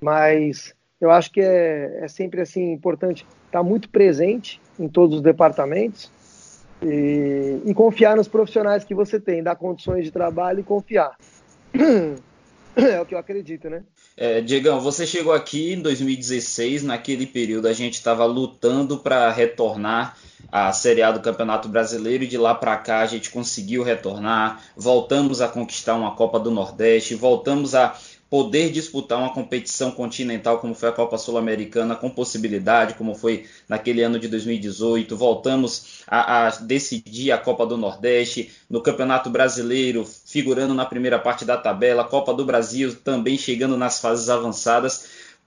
[0.00, 5.22] Mas eu acho que é, é sempre assim importante estar muito presente em todos os
[5.22, 6.10] departamentos
[6.82, 11.16] e, e confiar nos profissionais que você tem, dar condições de trabalho e confiar.
[12.76, 13.84] É o que eu acredito, né?
[14.16, 20.16] É, Diegão, você chegou aqui em 2016, naquele período a gente estava lutando para retornar
[20.50, 24.60] à Série A do Campeonato Brasileiro e de lá para cá a gente conseguiu retornar,
[24.76, 27.96] voltamos a conquistar uma Copa do Nordeste, voltamos a
[28.34, 34.02] poder disputar uma competição continental como foi a Copa Sul-Americana com possibilidade, como foi naquele
[34.02, 35.16] ano de 2018.
[35.16, 41.44] Voltamos a, a, decidir a Copa do Nordeste, no Campeonato Brasileiro, figurando na primeira parte
[41.44, 45.04] da tabela, Copa do Brasil também chegando nas fases avançadas.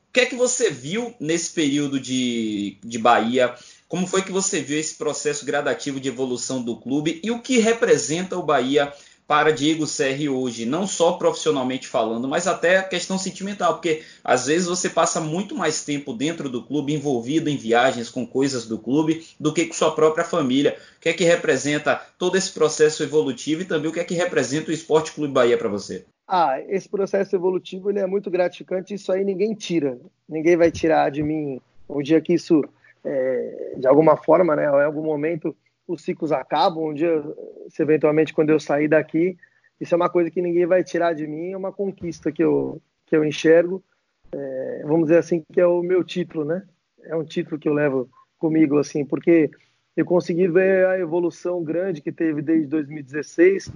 [0.09, 3.53] O que é que você viu nesse período de, de Bahia?
[3.89, 7.59] Como foi que você viu esse processo gradativo de evolução do clube e o que
[7.59, 8.93] representa o Bahia
[9.27, 14.47] para Diego Serri hoje, não só profissionalmente falando, mas até a questão sentimental, porque às
[14.47, 18.79] vezes você passa muito mais tempo dentro do clube, envolvido em viagens com coisas do
[18.79, 20.77] clube, do que com sua própria família.
[20.97, 24.13] O que é que representa todo esse processo evolutivo e também o que é que
[24.13, 26.05] representa o Esporte Clube Bahia para você?
[26.25, 31.09] Ah, esse processo evolutivo ele é muito gratificante, isso aí ninguém tira, ninguém vai tirar
[31.09, 32.61] de mim o dia que isso,
[33.03, 35.55] é, de alguma forma, né, em algum momento
[35.87, 36.89] os ciclos acabam.
[36.89, 37.23] Um dia,
[37.69, 39.37] se eventualmente, quando eu sair daqui,
[39.79, 42.81] isso é uma coisa que ninguém vai tirar de mim, é uma conquista que eu,
[43.05, 43.83] que eu enxergo.
[44.31, 46.63] É, vamos dizer assim, que é o meu título, né?
[47.03, 49.49] É um título que eu levo comigo, assim, porque
[49.95, 53.71] eu consegui ver a evolução grande que teve desde 2016,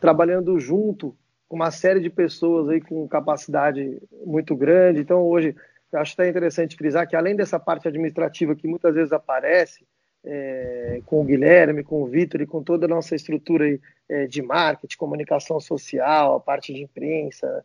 [0.00, 1.14] trabalhando junto
[1.48, 5.00] com uma série de pessoas aí com capacidade muito grande.
[5.00, 5.54] Então, hoje,
[5.92, 9.86] acho até interessante frisar que, além dessa parte administrativa que muitas vezes aparece,
[10.26, 14.26] é, com o Guilherme, com o Vitor e com toda a nossa estrutura aí, é,
[14.26, 17.64] de marketing, comunicação social, a parte de imprensa,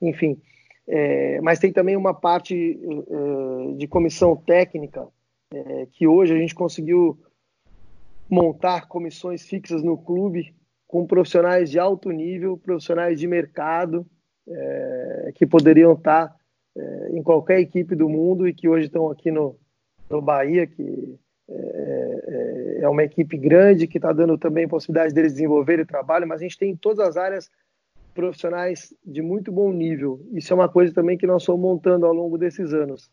[0.00, 0.40] enfim.
[0.86, 5.06] É, mas tem também uma parte é, de comissão técnica,
[5.52, 7.18] é, que hoje a gente conseguiu
[8.28, 10.54] montar comissões fixas no clube
[10.86, 14.06] com profissionais de alto nível, profissionais de mercado,
[14.48, 16.34] é, que poderiam estar
[17.10, 19.58] em qualquer equipe do mundo e que hoje estão aqui no,
[20.08, 21.18] no Bahia, que
[21.50, 26.40] é, é, é uma equipe grande que está dando também possibilidade deles desenvolverem trabalho, mas
[26.40, 27.50] a gente tem em todas as áreas
[28.14, 30.20] profissionais de muito bom nível.
[30.32, 33.10] Isso é uma coisa também que nós fomos montando ao longo desses anos.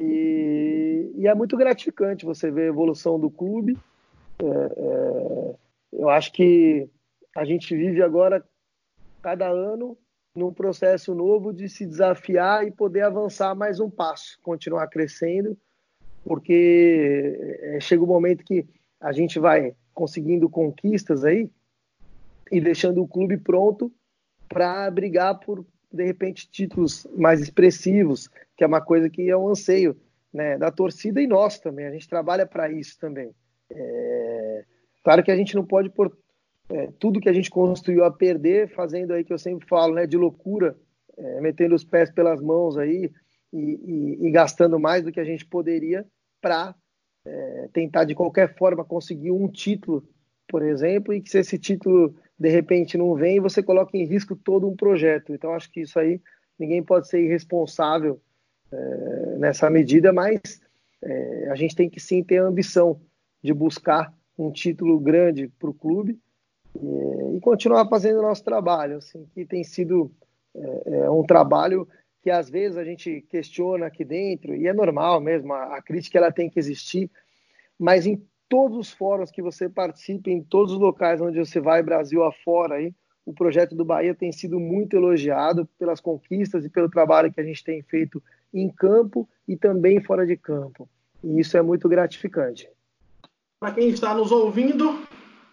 [0.00, 3.76] E, e é muito gratificante você ver a evolução do clube.
[4.38, 5.54] É, é,
[5.92, 6.88] eu acho que
[7.36, 8.42] a gente vive agora,
[9.20, 9.98] cada ano,
[10.34, 15.56] num processo novo de se desafiar e poder avançar mais um passo, continuar crescendo
[16.24, 18.66] porque é, chega o um momento que
[19.00, 21.50] a gente vai conseguindo conquistas aí
[22.50, 23.92] e deixando o clube pronto
[24.48, 29.48] para brigar por de repente títulos mais expressivos, que é uma coisa que é um
[29.48, 29.96] anseio
[30.32, 31.86] né, da torcida e nós também.
[31.86, 33.30] A gente trabalha para isso também.
[33.70, 34.64] É...
[35.04, 36.16] Claro que a gente não pode pôr
[36.68, 40.06] é, tudo que a gente construiu a perder, fazendo aí que eu sempre falo, né,
[40.06, 40.76] de loucura,
[41.16, 43.10] é, metendo os pés pelas mãos aí,
[43.52, 46.06] e, e, e gastando mais do que a gente poderia
[46.40, 46.74] para
[47.24, 50.06] é, tentar de qualquer forma conseguir um título,
[50.48, 54.34] por exemplo, e que se esse título de repente não vem, você coloca em risco
[54.34, 55.32] todo um projeto.
[55.32, 56.20] Então acho que isso aí
[56.58, 58.20] ninguém pode ser irresponsável
[58.72, 60.40] é, nessa medida, mas
[61.02, 63.00] é, a gente tem que sim ter a ambição
[63.42, 66.18] de buscar um título grande para o clube
[66.74, 70.10] e, e, continuar fazendo o nosso trabalho, assim, que tem sido
[70.54, 71.86] é, é um trabalho
[72.22, 76.18] que às vezes a gente questiona aqui dentro, e é normal mesmo, a, a crítica
[76.18, 77.10] ela tem que existir,
[77.78, 81.82] mas em todos os fóruns que você participa, em todos os locais onde você vai,
[81.82, 82.94] Brasil afora, aí,
[83.24, 87.44] o projeto do Bahia tem sido muito elogiado pelas conquistas e pelo trabalho que a
[87.44, 90.88] gente tem feito em campo e também fora de campo.
[91.22, 92.68] E isso é muito gratificante.
[93.60, 95.06] Para quem está nos ouvindo,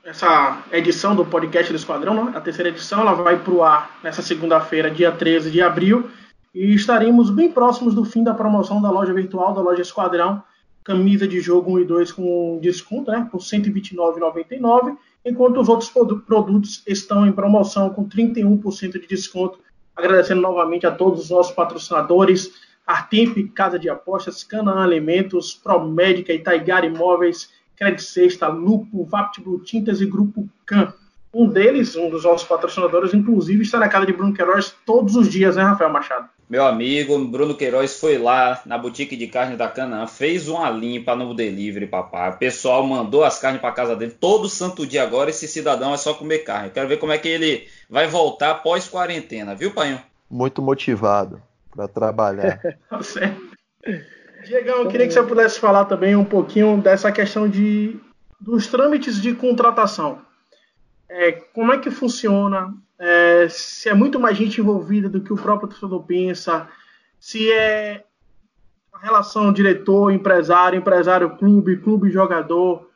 [0.04, 4.00] essa edição do podcast do Esquadrão, né, a terceira edição, ela vai para o ar
[4.04, 6.10] nessa segunda-feira, dia 13 de abril.
[6.54, 10.44] E estaremos bem próximos do fim da promoção da loja virtual, da loja Esquadrão,
[10.84, 15.92] camisa de jogo 1 e 2 com desconto, né, por R$ 129,99, enquanto os outros
[16.26, 19.60] produtos estão em promoção com 31% de desconto.
[19.96, 22.52] Agradecendo novamente a todos os nossos patrocinadores,
[22.88, 30.06] Artemp Casa de Apostas, Canaã Alimentos, Promédica, Itaigar Imóveis, Credit Sexta, Lupo, VaptBlue Tintas e
[30.06, 30.94] Grupo CAM.
[31.34, 35.30] Um deles, um dos nossos patrocinadores, inclusive, está na casa de Bruno Queiroz todos os
[35.30, 36.28] dias, né, Rafael Machado?
[36.50, 41.16] Meu amigo Bruno Queiroz foi lá na boutique de carne da Canaã, fez uma limpa
[41.16, 42.32] no delivery, papai.
[42.32, 45.30] O pessoal mandou as carnes para casa dele todo santo dia agora.
[45.30, 46.72] Esse cidadão é só comer carne.
[46.72, 50.02] Quero ver como é que ele vai voltar pós quarentena, viu, Painho?
[50.28, 52.60] Muito motivado para trabalhar.
[52.90, 53.00] Tá
[54.44, 58.00] Diegão, eu queria que você pudesse falar também um pouquinho dessa questão de
[58.40, 60.22] dos trâmites de contratação.
[61.10, 62.74] É, como é que funciona?
[62.98, 66.68] É, se é muito mais gente envolvida do que o próprio torcedor pensa,
[67.20, 68.04] se é
[68.94, 72.90] a relação diretor-empresário, empresário-clube, clube-jogador.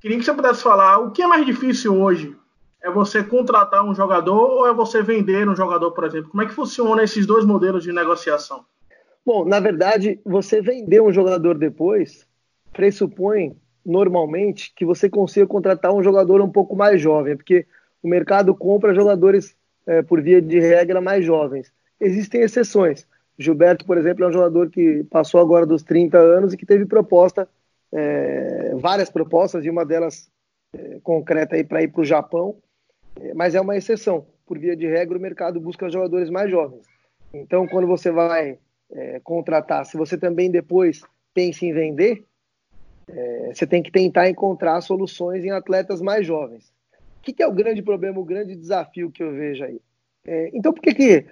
[0.00, 2.34] Queria que você pudesse falar o que é mais difícil hoje?
[2.82, 6.30] É você contratar um jogador ou é você vender um jogador, por exemplo?
[6.30, 8.64] Como é que funciona esses dois modelos de negociação?
[9.24, 12.26] Bom, na verdade, você vender um jogador depois
[12.72, 13.54] pressupõe
[13.84, 17.66] normalmente que você consiga contratar um jogador um pouco mais jovem, porque
[18.02, 19.54] o mercado compra jogadores
[19.86, 21.72] é, por via de regra mais jovens.
[22.00, 23.06] Existem exceções.
[23.38, 26.84] Gilberto, por exemplo, é um jogador que passou agora dos 30 anos e que teve
[26.84, 27.48] proposta,
[27.92, 30.30] é, várias propostas, e uma delas
[30.74, 32.56] é, concreta aí para ir para o Japão,
[33.18, 34.26] é, mas é uma exceção.
[34.46, 36.84] Por via de regra, o mercado busca jogadores mais jovens.
[37.32, 38.58] Então, quando você vai
[38.92, 41.02] é, contratar, se você também depois
[41.32, 42.24] pensa em vender,
[43.12, 46.72] é, você tem que tentar encontrar soluções em atletas mais jovens.
[47.18, 49.80] O que, que, é o grande problema, o grande desafio que eu vejo aí?
[50.24, 51.26] É, então, por que, que,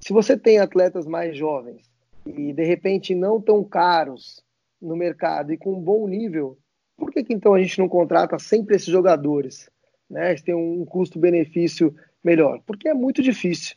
[0.00, 1.90] se você tem atletas mais jovens
[2.26, 4.42] e de repente não tão caros
[4.80, 6.58] no mercado e com um bom nível,
[6.96, 9.70] por que, que então a gente não contrata sempre esses jogadores?
[10.10, 10.30] Né?
[10.30, 12.60] Eles têm um custo-benefício melhor?
[12.66, 13.76] Porque é muito difícil.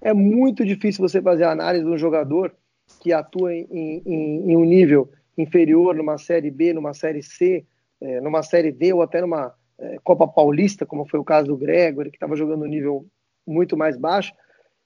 [0.00, 2.54] É muito difícil você fazer a análise de um jogador
[3.00, 3.66] que atua em,
[4.06, 7.64] em, em um nível inferior numa série B, numa série C,
[8.00, 11.56] é, numa série D ou até numa é, Copa Paulista, como foi o caso do
[11.56, 13.06] Gregory, que estava jogando um nível
[13.46, 14.32] muito mais baixo,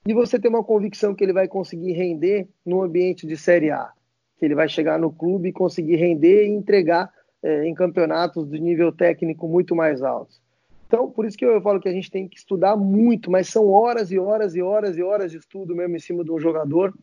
[0.07, 3.89] e você tem uma convicção que ele vai conseguir render no ambiente de Série A,
[4.37, 8.59] que ele vai chegar no clube e conseguir render e entregar é, em campeonatos de
[8.59, 10.41] nível técnico muito mais altos.
[10.87, 13.67] Então, por isso que eu falo que a gente tem que estudar muito, mas são
[13.67, 16.93] horas e horas e horas e horas de estudo mesmo em cima de um jogador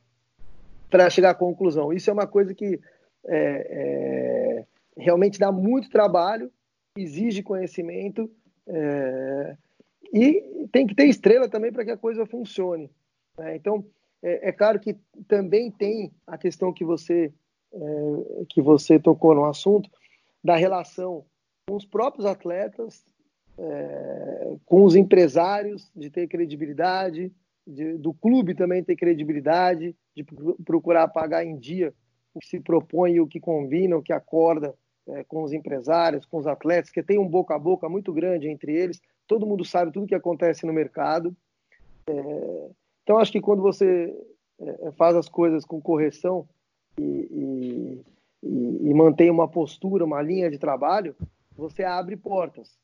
[0.88, 1.92] para chegar à conclusão.
[1.92, 2.78] Isso é uma coisa que
[3.26, 4.66] é, é,
[4.96, 6.50] realmente dá muito trabalho,
[6.96, 8.30] exige conhecimento
[8.66, 9.56] é,
[10.12, 12.90] e tem que ter estrela também para que a coisa funcione.
[13.38, 13.56] Né?
[13.56, 13.84] Então,
[14.22, 14.96] é, é, claro que
[15.26, 17.32] também tem a questão que você
[17.72, 19.88] é, que você tocou no assunto
[20.42, 21.24] da relação
[21.68, 23.04] com os próprios atletas,
[23.56, 27.32] é, com os empresários, de ter credibilidade,
[27.64, 30.24] de, do clube também ter credibilidade, de
[30.64, 31.94] procurar pagar em dia
[32.34, 34.74] o que se propõe, o que combina, o que acorda
[35.08, 38.48] é, com os empresários, com os atletas, que tem um boca a boca muito grande
[38.48, 39.00] entre eles.
[39.26, 41.34] Todo mundo sabe tudo que acontece no mercado.
[42.08, 42.70] É,
[43.02, 44.14] então, acho que quando você
[44.60, 46.48] é, faz as coisas com correção
[46.98, 48.02] e,
[48.42, 51.16] e, e, mantém uma postura, uma linha de trabalho,
[51.56, 52.78] você abre portas.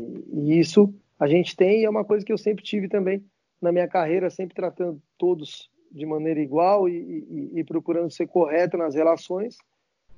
[0.00, 3.24] E, e isso a gente tem e é uma coisa que eu sempre tive também
[3.60, 8.76] na minha carreira, sempre tratando todos de maneira igual e, e, e procurando ser correto
[8.76, 9.56] nas relações.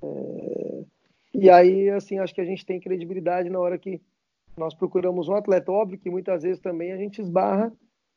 [0.03, 0.85] É,
[1.35, 4.01] e aí, assim, acho que a gente tem credibilidade na hora que
[4.57, 5.71] nós procuramos um atleta.
[5.71, 7.71] Óbvio que muitas vezes também a gente esbarra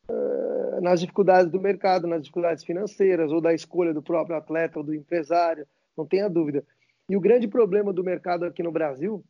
[0.09, 4.85] uh, nas dificuldades do mercado, nas dificuldades financeiras ou da escolha do próprio atleta ou
[4.85, 6.63] do empresário, não tenha dúvida.
[7.09, 9.21] E o grande problema do mercado aqui no Brasil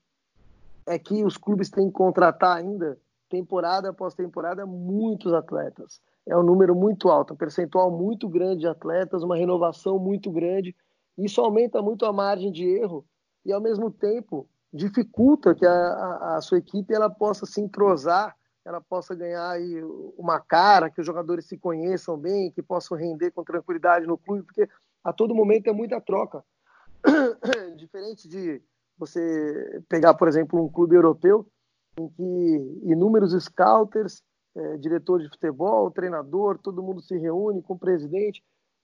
[0.86, 2.96] é que os clubes têm que contratar ainda,
[3.28, 6.00] temporada após temporada, muitos atletas
[6.30, 10.76] é um número muito alto, um percentual muito grande de atletas, uma renovação muito grande.
[11.18, 13.04] Isso aumenta muito a margem de erro
[13.44, 18.36] e, ao mesmo tempo, dificulta que a, a, a sua equipe ela possa se entrosar,
[18.64, 19.82] ela possa ganhar aí
[20.16, 24.44] uma cara, que os jogadores se conheçam bem, que possam render com tranquilidade no clube,
[24.44, 24.70] porque
[25.04, 26.44] a todo momento é muita troca.
[27.76, 28.62] Diferente de
[28.96, 31.48] você pegar, por exemplo, um clube europeu,
[31.98, 34.22] em que inúmeros scouters
[34.56, 38.44] é, diretor de futebol, treinador, todo mundo se reúne com o presidente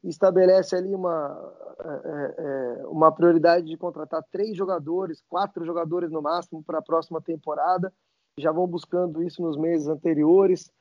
[0.09, 6.21] estabelece ali uma, é, é, é, uma prioridade de contratar três jogadores, quatro jogadores no
[6.21, 7.91] máximo para a próxima temporada.
[8.37, 10.71] Já vão buscando isso nos meses anteriores.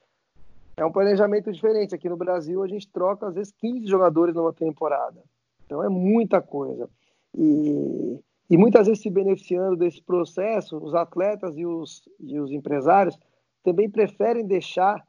[0.76, 1.95] É um planejamento diferente.
[1.95, 5.22] Aqui no Brasil, a gente troca, às vezes, 15 jogadores numa temporada.
[5.64, 6.89] Então, é muita coisa.
[7.37, 8.18] E,
[8.51, 13.16] e muitas vezes, se beneficiando desse processo, os atletas e os, e os empresários
[13.64, 15.02] também preferem deixar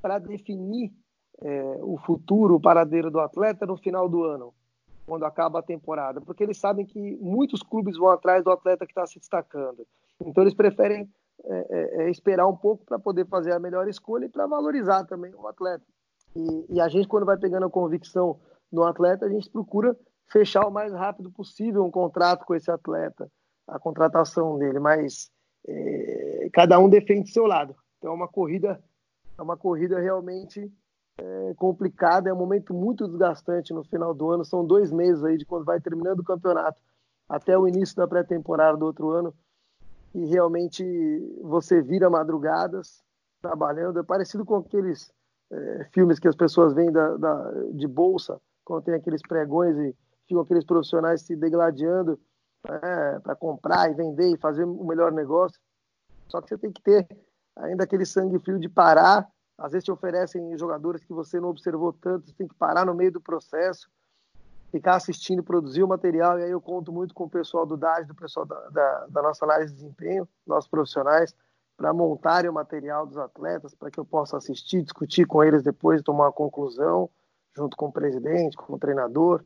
[0.00, 0.90] para definir
[1.42, 4.54] é, o futuro, o paradeiro do atleta no final do ano,
[5.04, 8.92] quando acaba a temporada, porque eles sabem que muitos clubes vão atrás do atleta que
[8.92, 9.84] está se destacando.
[10.24, 11.10] Então, eles preferem
[11.44, 15.04] é, é, é esperar um pouco para poder fazer a melhor escolha e para valorizar
[15.04, 15.84] também o atleta.
[16.36, 18.38] E, e, a gente, quando vai pegando a convicção
[18.70, 19.96] no atleta, a gente procura
[20.30, 23.28] fechar o mais rápido possível um contrato com esse atleta,
[23.66, 25.30] a contratação dele, mas
[25.66, 27.74] é, cada um defende seu lado.
[27.98, 28.82] Então é uma corrida,
[29.38, 30.70] é uma corrida realmente
[31.18, 34.44] é, complicada, é um momento muito desgastante no final do ano.
[34.44, 36.80] São dois meses aí de quando vai terminando o campeonato
[37.28, 39.34] até o início da pré-temporada do outro ano
[40.14, 40.84] e realmente
[41.42, 43.02] você vira madrugadas
[43.40, 43.98] trabalhando.
[43.98, 45.12] É parecido com aqueles
[45.50, 49.94] é, filmes que as pessoas vêm da, da, de bolsa, quando tem aqueles pregões e
[50.26, 52.18] ficam aqueles profissionais se degladiando
[52.68, 55.60] né, para comprar e vender e fazer o melhor negócio.
[56.28, 57.06] Só que você tem que ter
[57.56, 59.28] ainda aquele sangue frio de parar.
[59.58, 62.94] Às vezes te oferecem jogadores que você não observou tanto, você tem que parar no
[62.94, 63.88] meio do processo
[64.72, 68.06] ficar assistindo, produzir o material, e aí eu conto muito com o pessoal do DAD,
[68.06, 71.36] do pessoal da, da, da nossa análise de desempenho, nossos profissionais,
[71.76, 76.00] para montarem o material dos atletas, para que eu possa assistir, discutir com eles depois
[76.00, 77.10] tomar uma conclusão,
[77.54, 79.44] junto com o presidente, com o treinador.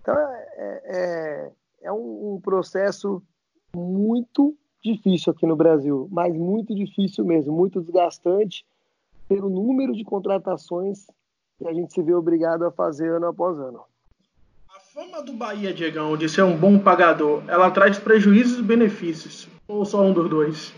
[0.00, 1.52] Então, é, é,
[1.86, 3.22] é um, um processo
[3.74, 8.64] muito difícil aqui no Brasil, mas muito difícil mesmo, muito desgastante
[9.28, 11.06] pelo número de contratações
[11.58, 13.84] que a gente se vê obrigado a fazer ano após ano
[14.96, 19.46] fama do Bahia, Diegão, de ser um bom pagador, ela traz prejuízos e benefícios?
[19.68, 20.74] Ou só um dos dois?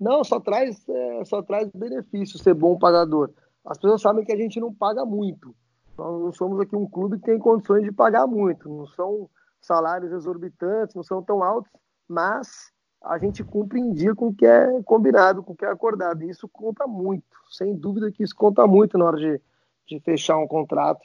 [0.00, 3.28] Não, só traz, é, só traz benefícios ser bom pagador.
[3.66, 5.54] As pessoas sabem que a gente não paga muito.
[5.98, 8.66] Nós somos aqui um clube que tem condições de pagar muito.
[8.66, 9.28] Não são
[9.62, 11.72] salários exorbitantes, não são tão altos,
[12.08, 15.68] mas a gente cumpre em dia com o que é combinado, com o que é
[15.68, 16.22] acordado.
[16.22, 17.24] E isso conta muito.
[17.50, 19.40] Sem dúvida que isso conta muito na hora de,
[19.86, 21.00] de fechar um contrato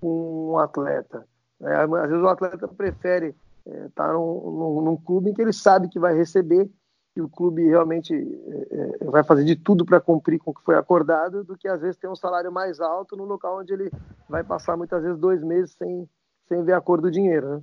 [0.00, 1.26] com um atleta.
[1.62, 3.34] É, às vezes o atleta prefere
[3.64, 6.70] estar é, tá num, num, num, clube em que ele sabe que vai receber
[7.16, 10.62] e o clube realmente é, é vai fazer de tudo para cumprir com o que
[10.62, 13.90] foi acordado, do que às vezes ter um salário mais alto no local onde ele
[14.28, 16.06] vai passar muitas vezes dois meses sem,
[16.46, 17.56] sem ver a cor do dinheiro.
[17.56, 17.62] Né?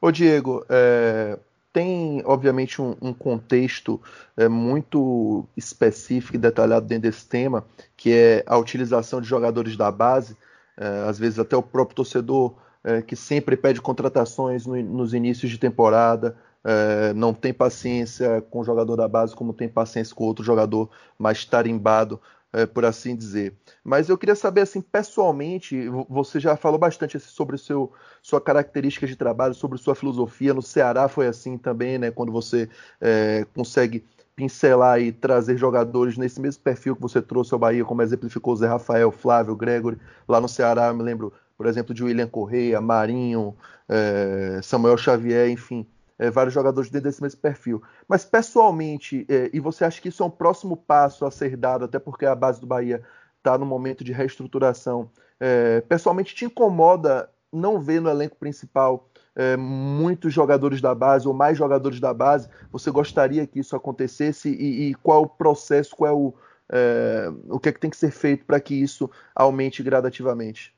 [0.00, 1.38] Ô Diego, é,
[1.72, 4.00] tem obviamente um, um contexto
[4.36, 7.64] é, muito específico e detalhado dentro desse tema,
[7.96, 10.36] que é a utilização de jogadores da base.
[10.76, 15.50] É, às vezes até o próprio torcedor é, que sempre pede contratações no, nos inícios
[15.50, 16.34] de temporada,
[16.64, 20.90] é, não tem paciência com o jogador da base como tem paciência com outro jogador
[21.18, 22.20] mais tarimbado,
[22.52, 23.54] é, por assim dizer.
[23.84, 27.92] Mas eu queria saber, assim, pessoalmente, você já falou bastante assim, sobre seu,
[28.22, 30.54] sua característica de trabalho, sobre sua filosofia.
[30.54, 32.10] No Ceará foi assim também, né?
[32.10, 32.68] Quando você
[33.00, 38.02] é, consegue pincelar e trazer jogadores nesse mesmo perfil que você trouxe ao Bahia, como
[38.02, 39.98] exemplificou Zé Rafael, Flávio, Gregory.
[40.26, 43.54] Lá no Ceará, me lembro por exemplo, de William Correia, Marinho,
[43.86, 45.86] é, Samuel Xavier, enfim,
[46.20, 47.82] é, vários jogadores dentro desse mesmo perfil.
[48.06, 51.86] Mas pessoalmente, é, e você acha que isso é um próximo passo a ser dado,
[51.86, 53.02] até porque a base do Bahia
[53.38, 55.10] está no momento de reestruturação,
[55.40, 61.32] é, pessoalmente te incomoda não ver no elenco principal é, muitos jogadores da base ou
[61.32, 62.50] mais jogadores da base?
[62.70, 66.34] Você gostaria que isso acontecesse e, e qual o processo, qual é o,
[66.70, 70.74] é, o que é que tem que ser feito para que isso aumente gradativamente?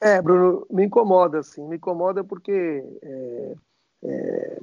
[0.00, 3.54] É, Bruno, me incomoda, assim, me incomoda porque, é,
[4.02, 4.60] é,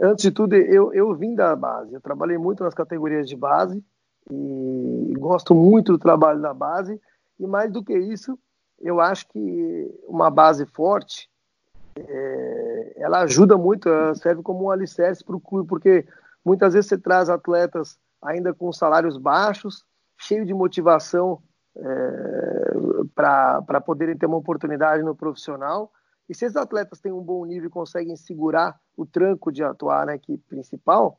[0.00, 3.82] antes de tudo, eu, eu vim da base, eu trabalhei muito nas categorias de base
[4.30, 7.00] e gosto muito do trabalho da base,
[7.38, 8.38] e mais do que isso,
[8.80, 11.28] eu acho que uma base forte,
[11.96, 16.06] é, ela ajuda muito, ela serve como um alicerce para o clube, porque
[16.44, 19.84] muitas vezes você traz atletas ainda com salários baixos,
[20.18, 21.40] cheio de motivação
[21.76, 22.72] é,
[23.14, 25.90] para poderem ter uma oportunidade no profissional.
[26.28, 30.06] E se esses atletas têm um bom nível e conseguem segurar o tranco de atuar
[30.06, 31.18] na equipe principal,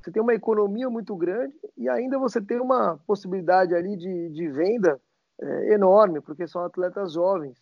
[0.00, 4.48] você tem uma economia muito grande e ainda você tem uma possibilidade ali de, de
[4.48, 5.00] venda
[5.40, 7.56] é, enorme, porque são atletas jovens.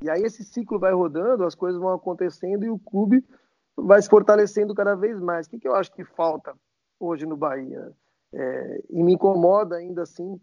[0.00, 3.24] E aí esse ciclo vai rodando, as coisas vão acontecendo e o clube
[3.76, 5.46] vai se fortalecendo cada vez mais.
[5.46, 6.54] O que, que eu acho que falta
[6.98, 7.92] hoje no Bahia?
[8.32, 10.40] É, e me incomoda ainda assim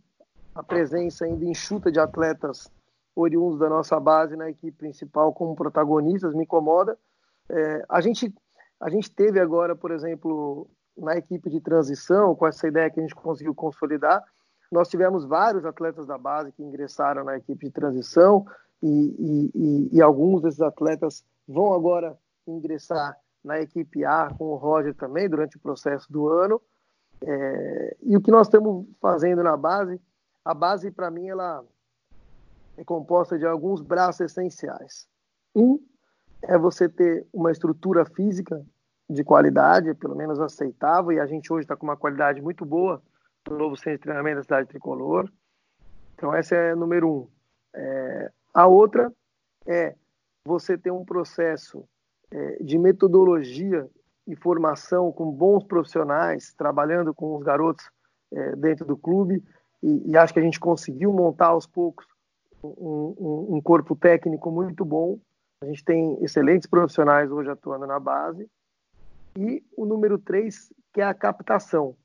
[0.53, 2.69] a presença ainda enxuta de atletas
[3.15, 6.97] oriundos da nossa base na equipe principal como protagonistas me incomoda.
[7.49, 8.33] É, a gente
[8.79, 13.03] a gente teve agora, por exemplo, na equipe de transição, com essa ideia que a
[13.03, 14.23] gente conseguiu consolidar,
[14.71, 18.45] Nós tivemos vários atletas da base que ingressaram na equipe de transição
[18.81, 22.15] e, e, e alguns desses atletas vão agora
[22.47, 26.61] ingressar na equipe A com o Roger também durante o processo do ano.
[27.21, 29.99] É, e o que nós estamos fazendo na base,
[30.45, 31.63] a base para mim ela
[32.79, 35.05] é composta de alguns braços essenciais.
[35.53, 35.79] Um
[36.41, 38.65] é você ter uma estrutura física
[39.09, 43.01] de qualidade, pelo menos aceitável, e a gente hoje está com uma qualidade muito boa
[43.49, 45.29] no novo centro de treinamento da cidade tricolor.
[46.13, 47.27] Então, essa é número um.
[47.75, 49.11] É, a outra
[49.65, 49.95] é
[50.45, 51.83] você ter um processo
[52.31, 53.89] é, de metodologia
[54.25, 57.89] e formação com bons profissionais, trabalhando com os garotos
[58.31, 59.43] é, dentro do clube,
[59.83, 62.05] e, e, acho que a gente conseguiu montar aos poucos
[62.63, 65.19] um, um, corpo técnico muito bom.
[65.61, 68.49] A gente tem excelentes profissionais hoje atuando na base.
[69.37, 71.95] E o número três, que é a captação,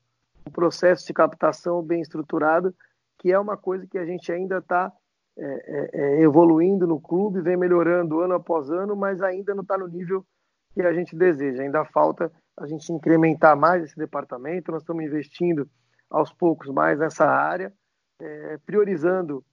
[0.47, 2.73] um processo de captação bem estruturado,
[3.17, 4.91] que é uma coisa que a gente ainda está
[5.37, 9.77] é, é, é, evoluindo no clube, vem melhorando ano após ano, mas ainda não está
[9.77, 10.25] no nível
[10.73, 11.63] que a gente deseja.
[11.63, 14.71] Ainda falta a gente incrementar mais esse departamento.
[14.71, 15.69] Nós estamos investindo
[16.09, 17.73] aos poucos mais nessa área,
[18.21, 19.43] é, priorizando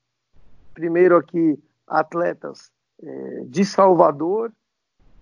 [0.74, 2.70] primeiro aqui atletas
[3.02, 4.52] é, de Salvador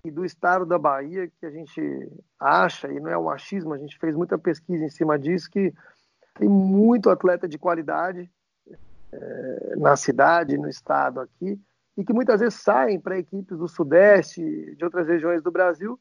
[0.05, 3.79] e do estado da Bahia, que a gente acha, e não é um achismo, a
[3.79, 5.75] gente fez muita pesquisa em cima disso, que
[6.35, 8.31] tem muito atleta de qualidade
[9.13, 11.61] é, na cidade, no estado aqui,
[11.97, 16.01] e que muitas vezes saem para equipes do Sudeste, de outras regiões do Brasil,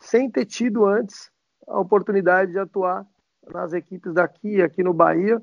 [0.00, 1.30] sem ter tido antes
[1.68, 3.06] a oportunidade de atuar
[3.52, 5.40] nas equipes daqui, aqui no Bahia,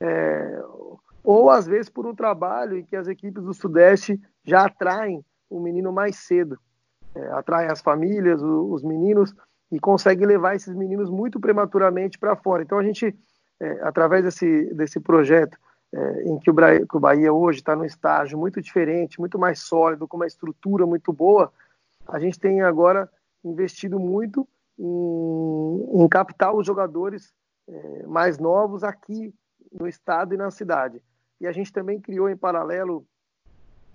[0.00, 0.62] é,
[1.22, 5.60] ou às vezes por um trabalho em que as equipes do Sudeste já atraem o
[5.60, 6.58] menino mais cedo,
[7.14, 9.34] é, atraem as famílias, o, os meninos,
[9.70, 12.62] e conseguem levar esses meninos muito prematuramente para fora.
[12.62, 13.14] Então a gente,
[13.60, 15.58] é, através desse, desse projeto,
[15.92, 19.38] é, em que o, Bahia, que o Bahia hoje está num estágio muito diferente, muito
[19.38, 21.52] mais sólido, com uma estrutura muito boa,
[22.06, 23.10] a gente tem agora
[23.44, 24.46] investido muito
[24.78, 27.32] em, em captar os jogadores
[27.68, 29.34] é, mais novos aqui
[29.72, 31.02] no estado e na cidade.
[31.40, 33.06] E a gente também criou em paralelo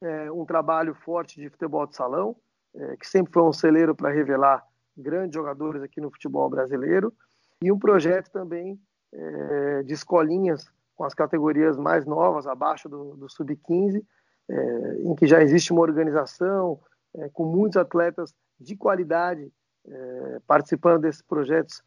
[0.01, 2.35] é, um trabalho forte de futebol de salão,
[2.75, 4.65] é, que sempre foi um celeiro para revelar
[4.97, 7.13] grandes jogadores aqui no futebol brasileiro,
[7.61, 8.79] e um projeto também
[9.11, 14.03] é, de escolinhas com as categorias mais novas, abaixo do, do sub-15,
[14.49, 16.79] é, em que já existe uma organização
[17.15, 19.51] é, com muitos atletas de qualidade
[19.87, 21.81] é, participando desses projetos,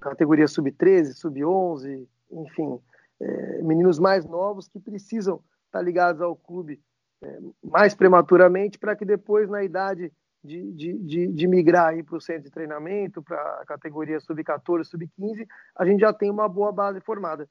[0.00, 2.78] categoria sub-13, sub-11, enfim,
[3.20, 6.80] é, meninos mais novos que precisam estar ligados ao clube
[7.22, 10.12] é, mais prematuramente para que depois, na idade
[10.42, 15.46] de, de, de, de migrar para o centro de treinamento, para a categoria sub-14, sub-15,
[15.76, 17.48] a gente já tem uma boa base formada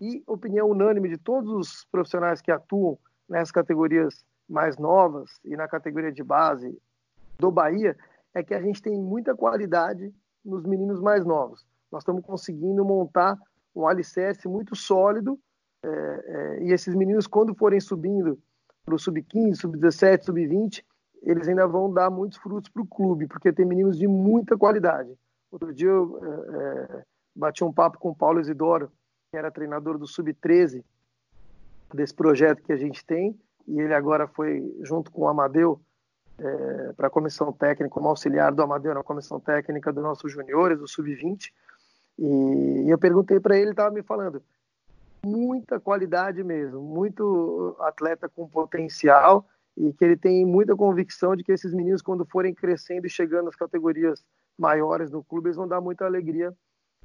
[0.00, 2.98] e opinião unânime de todos os profissionais que atuam
[3.28, 6.76] nessas categorias mais novas e na categoria de base
[7.38, 7.96] do Bahia
[8.34, 10.12] é que a gente tem muita qualidade
[10.44, 11.64] nos meninos mais novos.
[11.92, 13.38] Nós estamos conseguindo montar
[13.74, 15.38] um alicerce muito sólido
[15.82, 18.38] é, é, e esses meninos, quando forem subindo
[18.84, 20.84] para o sub-15, sub-17, sub-20,
[21.22, 25.14] eles ainda vão dar muitos frutos para o clube, porque tem meninos de muita qualidade.
[25.50, 27.02] Outro dia eu é, é
[27.34, 28.90] bati um papo com o Paulo Isidoro,
[29.30, 30.84] que era treinador do Sub-13
[31.94, 35.80] desse projeto que a gente tem, e ele agora foi, junto com o Amadeu,
[36.38, 40.78] é, para a comissão técnica, como auxiliar do Amadeu na comissão técnica dos nossos juniores,
[40.78, 41.52] do Sub-20,
[42.20, 44.42] e, eu perguntei para ele, ele estava me falando,
[45.24, 49.46] muita qualidade mesmo, muito atleta com potencial,
[49.76, 53.46] e que ele tem muita convicção de que esses meninos, quando forem crescendo e chegando
[53.46, 54.22] nas categorias
[54.58, 56.54] maiores do clube, eles vão dar muita alegria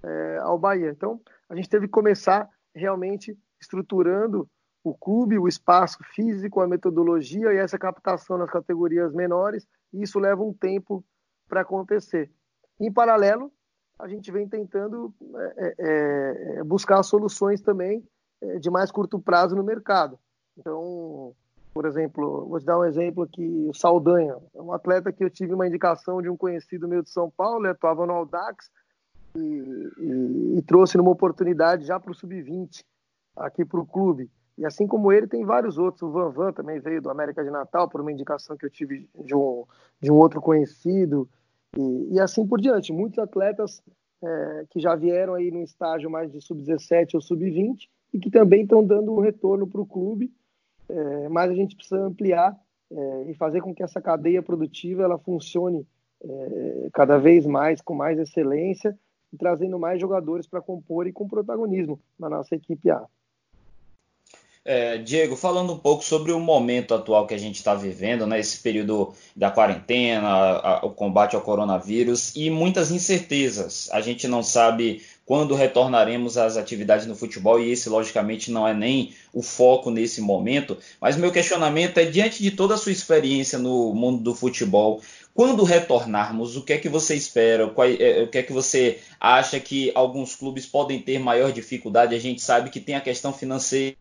[0.04, 0.90] é, ao Bahia.
[0.90, 4.50] Então, a gente teve que começar realmente estruturando
[4.84, 10.20] o clube, o espaço físico, a metodologia e essa captação nas categorias menores, e isso
[10.20, 11.04] leva um tempo
[11.48, 12.30] para acontecer.
[12.80, 13.52] Em paralelo,
[14.00, 18.04] a gente vem tentando é, é, é, buscar soluções também
[18.42, 20.20] é, de mais curto prazo no mercado.
[20.58, 21.34] Então,
[21.74, 25.30] por exemplo, vou te dar um exemplo aqui, o Saldanha, é um atleta que eu
[25.30, 28.70] tive uma indicação de um conhecido meu de São Paulo, ele atuava no Audax,
[29.36, 32.84] e, e, e trouxe numa oportunidade já para o sub-20
[33.36, 34.32] aqui para o clube.
[34.58, 36.02] E assim como ele, tem vários outros.
[36.04, 39.10] O Van Van também veio do América de Natal por uma indicação que eu tive
[39.14, 39.66] de um,
[40.00, 41.30] de um outro conhecido.
[41.78, 42.94] E, e assim por diante.
[42.94, 43.82] Muitos atletas
[44.24, 48.64] é, que já vieram aí no estágio mais de sub-17 ou sub-20 e que também
[48.64, 50.32] estão dando um retorno para o clube.
[50.88, 52.56] É, mas a gente precisa ampliar
[52.92, 55.86] é, e fazer com que essa cadeia produtiva ela funcione
[56.24, 58.98] é, cada vez mais com mais excelência
[59.38, 63.06] trazendo mais jogadores para compor e com protagonismo na nossa equipe A.
[64.68, 68.40] É, Diego, falando um pouco sobre o momento atual que a gente está vivendo, né,
[68.40, 73.88] esse período da quarentena, a, a, o combate ao coronavírus e muitas incertezas.
[73.92, 78.74] A gente não sabe quando retornaremos às atividades no futebol, e esse, logicamente, não é
[78.74, 80.78] nem o foco nesse momento.
[81.00, 85.00] Mas meu questionamento é: diante de toda a sua experiência no mundo do futebol,
[85.34, 87.72] quando retornarmos, o que é que você espera?
[88.00, 92.16] É, o que é que você acha que alguns clubes podem ter maior dificuldade?
[92.16, 93.96] A gente sabe que tem a questão financeira,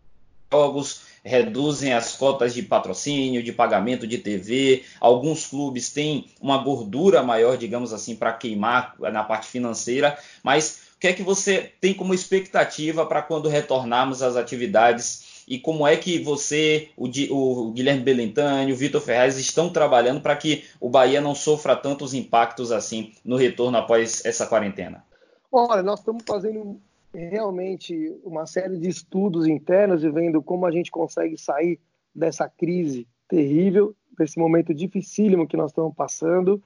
[0.55, 4.85] jogos reduzem as cotas de patrocínio, de pagamento de TV.
[5.01, 11.09] Alguns clubes têm uma gordura maior, digamos assim, para queimar na parte financeira, mas que
[11.09, 16.19] é que você tem como expectativa para quando retornarmos às atividades e como é que
[16.19, 21.35] você, o, o Guilherme Belentani, o Vitor Ferraz estão trabalhando para que o Bahia não
[21.35, 25.05] sofra tantos impactos assim no retorno após essa quarentena?
[25.53, 26.81] Olha, nós estamos fazendo
[27.15, 31.81] realmente uma série de estudos internos e vendo como a gente consegue sair
[32.15, 36.63] dessa crise terrível, desse momento dificílimo que nós estamos passando.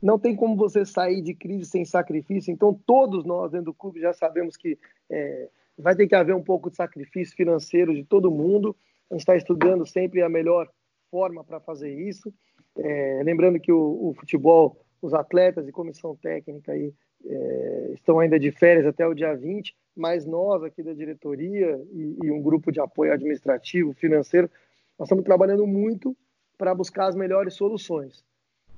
[0.00, 2.52] Não tem como você sair de crise sem sacrifício.
[2.52, 4.78] Então, todos nós dentro do clube já sabemos que
[5.08, 5.48] é,
[5.78, 8.76] vai ter que haver um pouco de sacrifício financeiro de todo mundo.
[9.10, 10.68] A gente está estudando sempre a melhor
[11.10, 12.32] forma para fazer isso.
[12.76, 16.92] É, lembrando que o, o, futebol, os atletas e comissão técnica aí,
[17.24, 22.18] é, estão ainda de férias até o dia 20, mas nós aqui da diretoria e,
[22.24, 24.50] e um grupo de apoio administrativo, financeiro,
[24.98, 26.16] nós estamos trabalhando muito
[26.56, 28.24] para buscar as melhores soluções.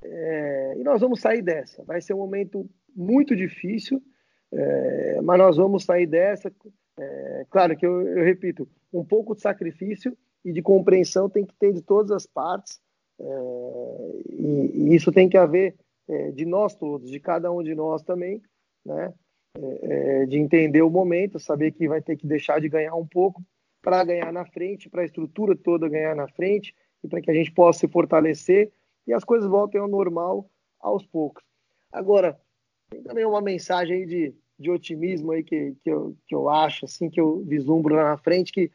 [0.03, 1.83] É, e nós vamos sair dessa.
[1.85, 4.03] Vai ser um momento muito difícil,
[4.53, 6.53] é, mas nós vamos sair dessa.
[6.99, 11.55] É, claro que eu, eu, repito, um pouco de sacrifício e de compreensão tem que
[11.57, 12.81] ter de todas as partes,
[13.19, 13.25] é,
[14.31, 15.75] e, e, isso tem que haver
[16.09, 18.43] é, de nós todos, de cada um de nós também,
[18.85, 19.13] né?
[19.57, 23.41] É, de entender o momento, saber que vai ter que deixar de ganhar um pouco
[23.81, 26.75] para ganhar na frente, para a estrutura toda ganhar na frente
[27.05, 28.73] e para que a gente possa se fortalecer
[29.07, 30.51] e as coisas voltem ao normal
[30.81, 31.45] aos poucos.
[31.93, 32.37] Agora,
[32.91, 37.09] tem também uma mensagem de, de otimismo aí que, que, eu, que eu acho, assim,
[37.09, 38.73] que eu vislumbro lá na frente, que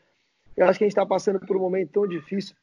[0.56, 2.56] eu acho que a gente está passando por um momento tão difícil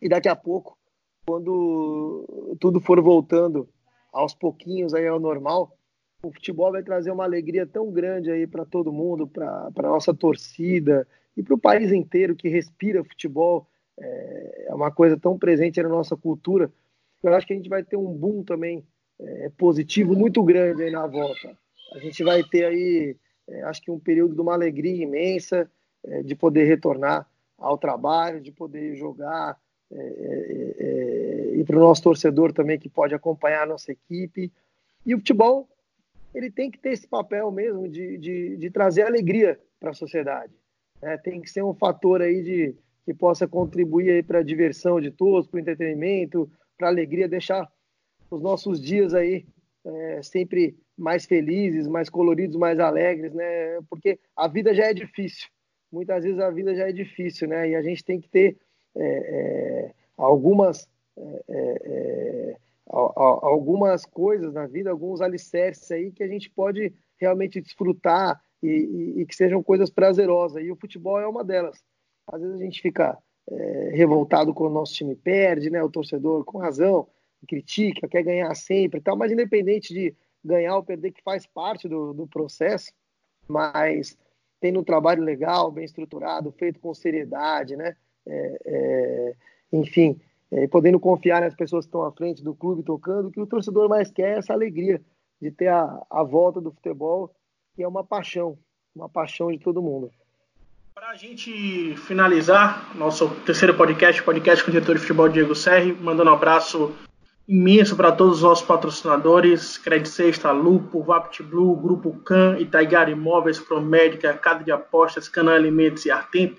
[0.00, 0.78] e daqui a pouco,
[1.26, 3.68] quando tudo for voltando
[4.16, 5.76] aos pouquinhos aí ao normal,
[6.24, 10.14] o futebol vai trazer uma alegria tão grande aí para todo mundo, para a nossa
[10.14, 11.06] torcida
[11.36, 15.88] e para o país inteiro que respira futebol é, é uma coisa tão presente na
[15.88, 16.72] nossa cultura.
[17.22, 18.86] Eu acho que a gente vai ter um boom também
[19.20, 21.56] é, positivo muito grande aí na volta.
[21.92, 23.16] A gente vai ter aí,
[23.48, 25.70] é, acho que um período de uma alegria imensa
[26.04, 32.02] é, de poder retornar ao trabalho, de poder jogar é, é, e para o nosso
[32.02, 34.52] torcedor também que pode acompanhar a nossa equipe.
[35.04, 35.68] E o futebol
[36.34, 40.52] ele tem que ter esse papel mesmo de, de, de trazer alegria para a sociedade.
[41.00, 41.16] Né?
[41.18, 42.76] Tem que ser um fator aí de,
[43.06, 47.66] que possa contribuir para a diversão de todos, para o entretenimento, para a alegria, deixar
[48.30, 49.46] os nossos dias aí
[49.84, 53.80] é, sempre mais felizes, mais coloridos, mais alegres, né?
[53.88, 55.48] Porque a vida já é difícil.
[55.92, 57.70] Muitas vezes a vida já é difícil, né?
[57.70, 58.58] E a gente tem que ter
[58.96, 62.56] é, é, algumas é, é,
[62.88, 69.20] algumas coisas na vida, alguns alicerces aí que a gente pode realmente desfrutar e, e,
[69.20, 70.62] e que sejam coisas prazerosas.
[70.62, 71.82] E o futebol é uma delas
[72.26, 73.16] às vezes a gente fica
[73.92, 75.80] revoltado quando o nosso time perde, né?
[75.80, 77.06] O torcedor, com razão,
[77.46, 81.88] critica, quer ganhar sempre e tal, mas independente de ganhar ou perder, que faz parte
[81.88, 82.92] do, do processo,
[83.48, 84.16] mas
[84.60, 87.96] tendo um trabalho legal, bem estruturado, feito com seriedade, né?
[88.26, 89.34] É, é,
[89.72, 90.20] enfim,
[90.50, 93.88] é, podendo confiar nas pessoas que estão à frente do clube tocando, que o torcedor
[93.88, 95.00] mais quer é essa alegria
[95.40, 97.34] de ter a, a volta do futebol,
[97.74, 98.58] que é uma paixão,
[98.94, 100.10] uma paixão de todo mundo.
[100.94, 105.92] Para a gente finalizar nosso terceiro podcast, podcast com o diretor de futebol Diego Serri,
[105.92, 106.96] mandando um abraço
[107.46, 113.60] imenso para todos os nossos patrocinadores, Credit Sexta, Lupo, Vapt Blue, Grupo Can, Itaigara Imóveis,
[113.60, 116.58] Promédica, Casa de Apostas, Canal Alimentos e Artemp.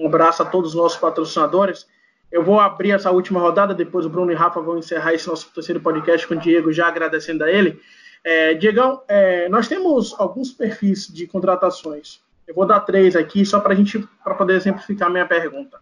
[0.00, 1.86] Um abraço a todos os nossos patrocinadores.
[2.32, 5.52] Eu vou abrir essa última rodada, depois o Bruno e Rafa vão encerrar esse nosso
[5.52, 7.80] terceiro podcast com o Diego, já agradecendo a ele.
[8.24, 12.20] É, Diegão, é, nós temos alguns perfis de contratações
[12.50, 15.78] eu vou dar três aqui só para gente para poder exemplificar a minha pergunta.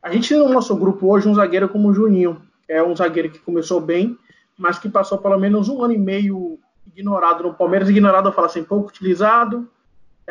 [0.00, 2.94] A gente tem no nosso grupo hoje um zagueiro como o Juninho, que é um
[2.94, 4.16] zagueiro que começou bem,
[4.56, 7.88] mas que passou pelo menos um ano e meio ignorado no Palmeiras.
[7.88, 9.68] Ignorado, eu falo assim, pouco utilizado,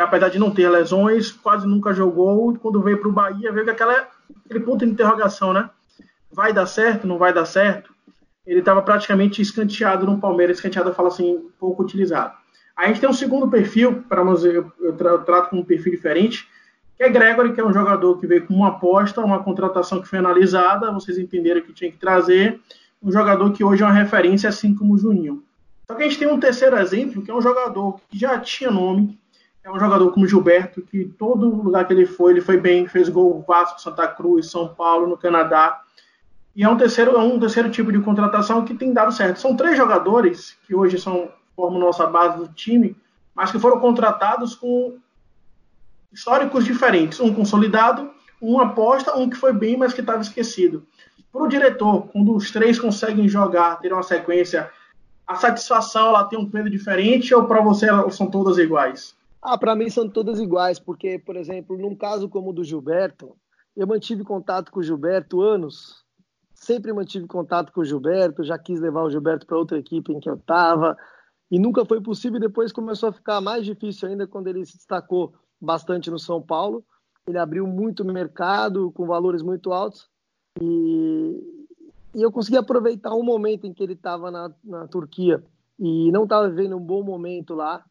[0.03, 2.57] apesar de não ter lesões, quase nunca jogou.
[2.57, 4.07] Quando veio para o Bahia, veio com aquela,
[4.45, 5.69] aquele ponto de interrogação, né?
[6.31, 7.07] Vai dar certo?
[7.07, 7.93] Não vai dar certo?
[8.45, 12.33] Ele estava praticamente escanteado no Palmeiras, escanteado, eu falo assim, pouco utilizado.
[12.75, 14.93] A gente tem um segundo perfil, para eu, eu
[15.23, 16.47] trato como um perfil diferente,
[16.97, 20.07] que é Gregory, que é um jogador que veio com uma aposta, uma contratação que
[20.07, 22.59] foi analisada, vocês entenderam que tinha que trazer,
[23.01, 25.43] um jogador que hoje é uma referência, assim como o Juninho.
[25.87, 28.71] Só que a gente tem um terceiro exemplo, que é um jogador que já tinha
[28.71, 29.17] nome,
[29.65, 33.09] é um jogador como Gilberto, que todo lugar que ele foi, ele foi bem, fez
[33.09, 35.81] gol Vasco, Santa Cruz, São Paulo, no Canadá.
[36.55, 39.39] E é um terceiro, é um terceiro tipo de contratação que tem dado certo.
[39.39, 42.95] São três jogadores que hoje são formam nossa base do time,
[43.33, 44.99] mas que foram contratados com
[46.13, 47.19] históricos diferentes.
[47.19, 50.85] Um consolidado, um aposta, um que foi bem, mas que estava esquecido.
[51.31, 54.69] Para o diretor, quando os três conseguem jogar, ter uma sequência,
[55.25, 59.15] a satisfação ela tem um peso diferente ou para você são todas iguais?
[59.47, 63.37] Ah, para mim são todas iguais, porque, por exemplo, num caso como o do Gilberto,
[63.77, 66.03] eu mantive contato com o Gilberto anos,
[66.55, 70.19] sempre mantive contato com o Gilberto, já quis levar o Gilberto para outra equipe em
[70.19, 70.97] que eu estava,
[71.51, 72.39] e nunca foi possível.
[72.39, 76.83] Depois começou a ficar mais difícil ainda quando ele se destacou bastante no São Paulo.
[77.27, 80.09] Ele abriu muito mercado com valores muito altos
[80.59, 81.69] e,
[82.15, 85.43] e eu consegui aproveitar um momento em que ele estava na, na Turquia
[85.77, 87.85] e não estava vivendo um bom momento lá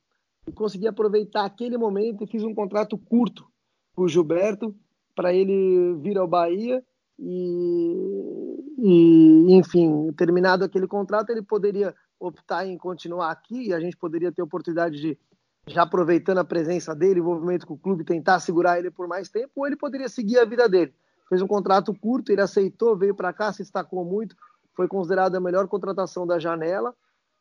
[0.47, 3.47] e consegui aproveitar aquele momento e fiz um contrato curto
[3.95, 4.75] com o Gilberto
[5.15, 6.83] para ele vir ao Bahia
[7.19, 13.97] e, e, enfim, terminado aquele contrato, ele poderia optar em continuar aqui e a gente
[13.97, 15.19] poderia ter oportunidade de,
[15.67, 19.53] já aproveitando a presença dele, envolvimento com o clube, tentar segurar ele por mais tempo,
[19.57, 20.93] ou ele poderia seguir a vida dele.
[21.29, 24.37] Fez um contrato curto, ele aceitou, veio para cá, se destacou muito,
[24.75, 26.95] foi considerado a melhor contratação da janela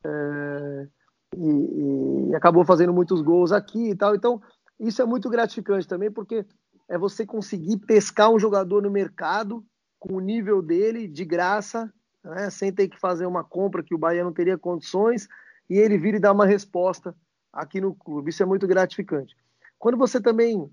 [0.06, 0.88] é,
[1.36, 4.16] e, e acabou fazendo muitos gols aqui e tal.
[4.16, 4.42] Então,
[4.80, 6.46] isso é muito gratificante também, porque
[6.90, 9.64] é você conseguir pescar um jogador no mercado
[10.00, 11.92] com o nível dele, de graça,
[12.24, 15.28] né, sem ter que fazer uma compra que o Bahia não teria condições,
[15.70, 17.16] e ele vir e dar uma resposta
[17.52, 18.30] aqui no clube.
[18.30, 19.36] Isso é muito gratificante.
[19.80, 20.70] Quando você também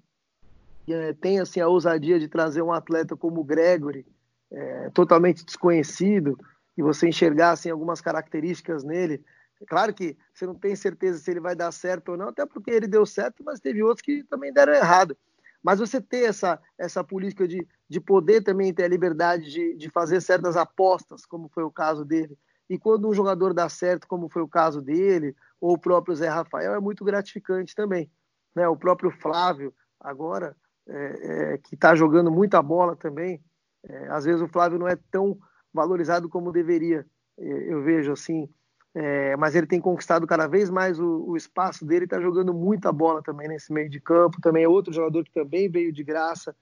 [0.88, 4.04] é, tem assim a ousadia de trazer um atleta como o Gregory,
[4.50, 6.36] é, totalmente desconhecido,
[6.76, 9.22] e você enxergar assim, algumas características nele,
[9.66, 12.70] claro que você não tem certeza se ele vai dar certo ou não, até porque
[12.70, 15.16] ele deu certo, mas teve outros que também deram errado.
[15.62, 19.90] Mas você ter essa, essa política de, de poder também ter a liberdade de, de
[19.90, 22.36] fazer certas apostas, como foi o caso dele,
[22.68, 26.28] e quando um jogador dá certo, como foi o caso dele, ou o próprio Zé
[26.28, 28.10] Rafael, é muito gratificante também.
[28.54, 28.66] Né?
[28.68, 30.56] O próprio Flávio, agora,
[30.88, 33.42] é, é, que está jogando muita bola também,
[33.84, 35.38] é, às vezes o Flávio não é tão
[35.72, 37.06] valorizado como deveria,
[37.38, 38.48] é, eu vejo assim,
[38.94, 42.90] é, mas ele tem conquistado cada vez mais o, o espaço dele, está jogando muita
[42.92, 44.40] bola também nesse meio de campo.
[44.40, 46.54] Também é outro jogador que também veio de graça,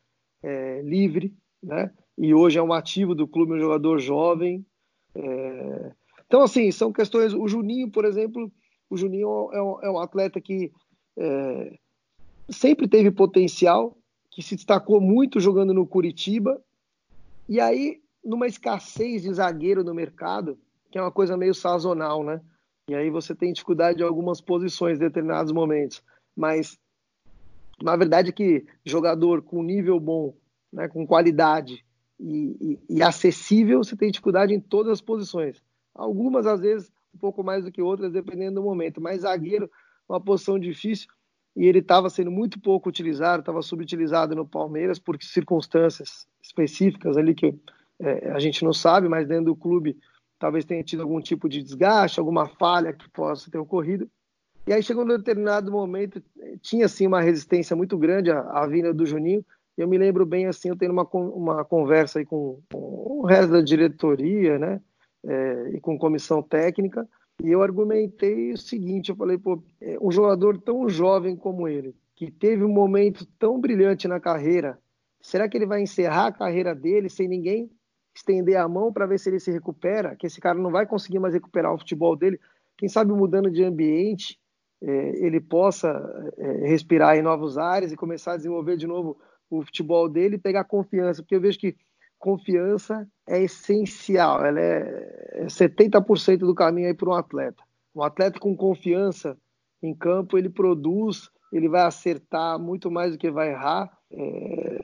[0.43, 1.91] é, livre, né?
[2.17, 4.67] E hoje é um ativo do clube, um jogador jovem.
[5.15, 5.93] É...
[6.27, 7.33] Então, assim, são questões.
[7.33, 8.51] O Juninho, por exemplo,
[8.91, 10.73] o Juninho é um, é um atleta que
[11.17, 11.79] é,
[12.51, 13.97] sempre teve potencial,
[14.31, 16.61] que se destacou muito jogando no Curitiba.
[17.49, 20.59] E aí, numa escassez de zagueiro no mercado,
[20.91, 22.41] que é uma coisa meio sazonal, né?
[22.89, 26.03] E aí você tem dificuldade em algumas posições em determinados momentos.
[26.37, 26.79] Mas
[27.83, 30.35] na verdade é que jogador com nível bom,
[30.73, 31.85] né, com qualidade
[32.19, 35.63] e, e, e, acessível, você tem dificuldade em todas as posições.
[35.95, 39.01] Algumas, às vezes, um pouco mais do que outras, dependendo do momento.
[39.01, 39.71] Mas zagueiro,
[40.09, 41.09] uma posição difícil,
[41.55, 47.35] e ele estava sendo muito pouco utilizado, estava subutilizado no Palmeiras por circunstâncias específicas ali
[47.35, 47.55] que
[48.01, 49.97] é, a gente não sabe, mas dentro do clube
[50.39, 54.09] talvez tenha tido algum tipo de desgaste, alguma falha que possa ter ocorrido.
[54.67, 56.23] E aí chegou um determinado momento,
[56.61, 59.45] tinha assim uma resistência muito grande à, à vinda do Juninho.
[59.77, 62.79] Eu me lembro bem assim, eu tendo uma, uma conversa aí com, com
[63.21, 64.81] o resto da diretoria, né,
[65.25, 67.09] é, e com comissão técnica,
[67.43, 71.95] e eu argumentei o seguinte, eu falei, pô, é, um jogador tão jovem como ele,
[72.17, 74.79] que teve um momento tão brilhante na carreira,
[75.21, 77.71] será que ele vai encerrar a carreira dele sem ninguém
[78.19, 81.19] estender a mão para ver se ele se recupera, que esse cara não vai conseguir
[81.19, 82.39] mais recuperar o futebol dele,
[82.77, 84.39] quem sabe mudando de ambiente,
[84.83, 85.89] é, ele possa
[86.37, 89.17] é, respirar em novos ares e começar a desenvolver de novo
[89.51, 91.77] o futebol dele e pegar confiança, porque eu vejo que
[92.19, 97.63] confiança é essencial, ela é 70% é do caminho aí para um atleta.
[97.95, 99.37] Um atleta com confiança
[99.83, 103.91] em campo, ele produz, ele vai acertar muito mais do que vai errar.
[104.13, 104.79] É...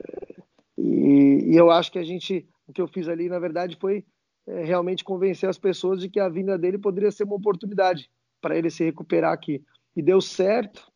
[0.77, 4.03] E, e, eu acho que a gente o que eu fiz ali, na verdade, foi
[4.47, 8.09] é, realmente convencer as pessoas de que a vinda dele poderia ser uma oportunidade
[8.41, 9.63] para ele se recuperar aqui.
[9.95, 10.91] E deu certo.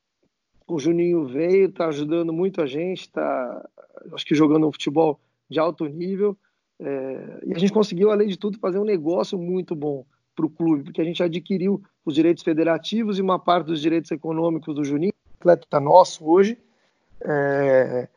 [0.68, 3.70] O Juninho veio, está ajudando muito a gente, está,
[4.14, 6.38] acho que jogando um futebol de alto nível.
[6.80, 10.06] É, e a gente conseguiu, além de tudo, fazer um negócio muito bom
[10.36, 14.12] para o clube, porque a gente adquiriu os direitos federativos e uma parte dos direitos
[14.12, 16.58] econômicos do Juninho, atleta nosso hoje.
[17.22, 18.08] É,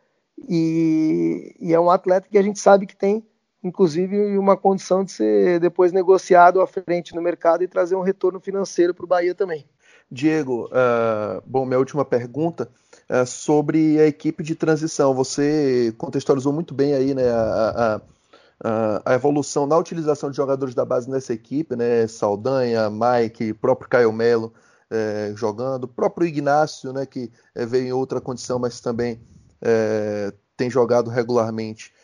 [0.48, 3.24] E, e, é um atleta que a gente sabe que tem,
[3.62, 8.40] inclusive, uma condição de ser depois negociado à frente no mercado e trazer um retorno
[8.40, 9.64] financeiro para o Bahia também.
[10.10, 12.68] Diego, uh, bom, minha última pergunta
[13.08, 15.14] é sobre a equipe de transição.
[15.14, 18.00] Você contextualizou muito bem aí, né, a,
[18.62, 23.88] a, a, evolução na utilização de jogadores da base nessa equipe, né, Saldanha, Mike, próprio
[23.88, 24.52] Caio Melo
[24.90, 29.20] é, jogando, próprio Ignácio, né, que é, veio em outra condição, mas também
[30.56, 31.94] tem jogado regularmente.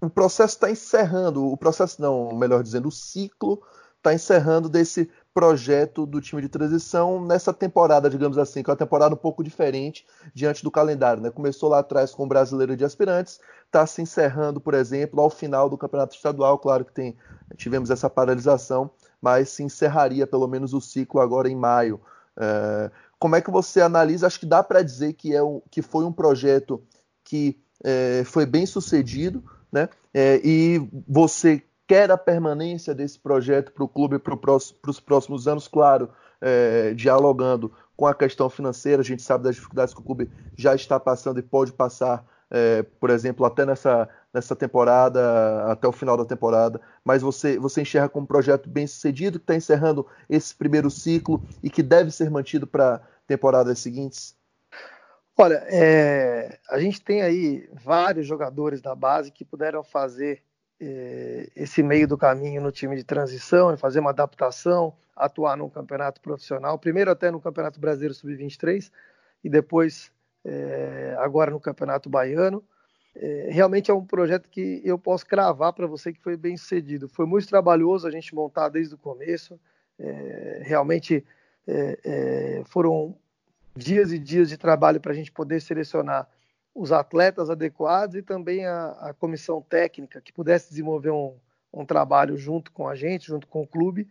[0.00, 3.62] O processo está encerrando, o processo não, melhor dizendo, o ciclo
[3.96, 8.76] está encerrando desse projeto do time de transição nessa temporada, digamos assim, que é uma
[8.78, 11.22] temporada um pouco diferente diante do calendário.
[11.22, 11.30] Né?
[11.30, 15.68] Começou lá atrás com o Brasileiro de Aspirantes, está se encerrando, por exemplo, ao final
[15.68, 16.58] do Campeonato Estadual.
[16.58, 17.16] Claro que tem,
[17.56, 18.90] tivemos essa paralisação,
[19.20, 22.00] mas se encerraria pelo menos o ciclo agora em maio.
[22.36, 24.26] É, como é que você analisa?
[24.26, 26.82] Acho que dá para dizer que, é um, que foi um projeto
[27.24, 29.88] que é, foi bem sucedido, né?
[30.12, 35.66] É, e você quer a permanência desse projeto para o clube para os próximos anos,
[35.66, 36.10] claro,
[36.40, 39.00] é, dialogando com a questão financeira.
[39.00, 42.82] A gente sabe das dificuldades que o clube já está passando e pode passar, é,
[42.82, 46.80] por exemplo, até nessa, nessa temporada, até o final da temporada.
[47.02, 51.42] Mas você, você enxerga como um projeto bem sucedido, que está encerrando esse primeiro ciclo
[51.62, 54.37] e que deve ser mantido para temporadas seguintes?
[55.40, 60.42] Olha, é, a gente tem aí vários jogadores da base que puderam fazer
[60.80, 66.20] eh, esse meio do caminho no time de transição, fazer uma adaptação, atuar num campeonato
[66.20, 68.90] profissional, primeiro até no Campeonato Brasileiro Sub-23
[69.44, 70.10] e depois
[70.44, 72.64] eh, agora no Campeonato Baiano.
[73.14, 77.08] Eh, realmente é um projeto que eu posso cravar para você que foi bem sucedido.
[77.08, 79.58] Foi muito trabalhoso a gente montar desde o começo.
[80.62, 81.24] realmente
[82.66, 83.16] foram
[83.78, 86.28] dias e dias de trabalho para a gente poder selecionar
[86.74, 91.36] os atletas adequados e também a, a comissão técnica que pudesse desenvolver um,
[91.72, 94.08] um, trabalho junto com a gente, junto com o clube.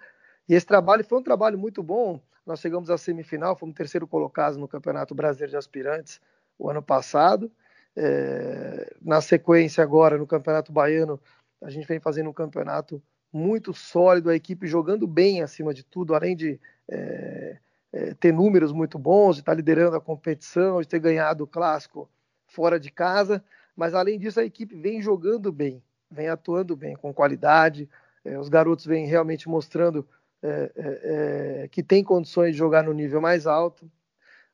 [0.47, 2.19] E esse trabalho foi um trabalho muito bom.
[2.45, 6.21] Nós chegamos à semifinal, fomos terceiro colocados no Campeonato Brasileiro de Aspirantes
[6.57, 7.51] o ano passado.
[7.95, 11.19] É, na sequência, agora no Campeonato Baiano,
[11.61, 13.01] a gente vem fazendo um campeonato
[13.33, 16.59] muito sólido, a equipe jogando bem acima de tudo, além de
[16.89, 17.57] é,
[17.97, 22.07] é, ter números muito bons, de estar liderando a competição, de ter ganhado o clássico
[22.45, 23.43] fora de casa,
[23.75, 27.89] mas além disso a equipe vem jogando bem, vem atuando bem, com qualidade.
[28.23, 30.07] É, os garotos vêm realmente mostrando
[30.43, 33.89] é, é, é, que tem condições de jogar no nível mais alto.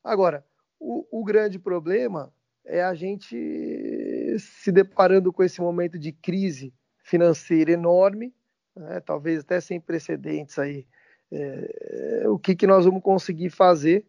[0.02, 0.42] Agora,
[0.80, 2.32] o, o grande problema
[2.64, 6.72] é a gente se deparando com esse momento de crise
[7.02, 8.34] financeira enorme,
[8.74, 10.86] né, talvez até sem precedentes aí.
[11.36, 14.06] É, o que, que nós vamos conseguir fazer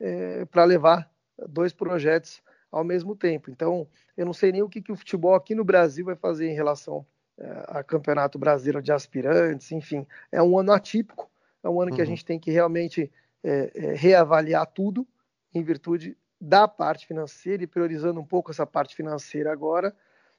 [0.00, 1.10] é, para levar
[1.48, 3.50] dois projetos ao mesmo tempo.
[3.50, 6.48] Então, eu não sei nem o que, que o futebol aqui no Brasil vai fazer
[6.48, 7.04] em relação
[7.38, 10.06] é, a Campeonato Brasileiro de Aspirantes, enfim.
[10.30, 11.30] É um ano atípico,
[11.62, 11.96] é um ano uhum.
[11.96, 12.10] que a uhum.
[12.10, 13.12] gente tem que realmente
[13.44, 15.06] é, é, reavaliar tudo
[15.54, 19.94] em virtude da parte financeira e priorizando um pouco essa parte financeira agora.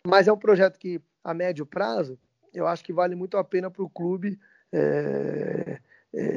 [0.06, 2.20] Mas é um projeto que, a médio prazo,
[2.54, 4.40] eu acho que vale muito a pena para o clube
[4.72, 5.80] é, é,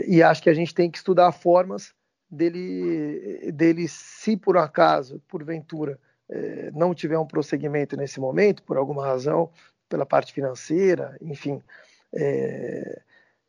[0.06, 1.94] e acho que a gente tem que estudar formas
[2.30, 5.98] dele, dele se por acaso, porventura,
[6.28, 9.50] é, não tiver um prosseguimento nesse momento, por alguma razão,
[9.88, 11.62] pela parte financeira, enfim,
[12.12, 13.02] é,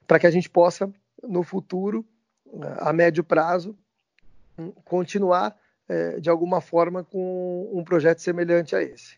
[0.05, 0.91] para que a gente possa,
[1.23, 2.05] no futuro,
[2.78, 3.75] a médio prazo,
[4.86, 5.55] continuar
[5.89, 9.17] é, de alguma forma com um projeto semelhante a esse.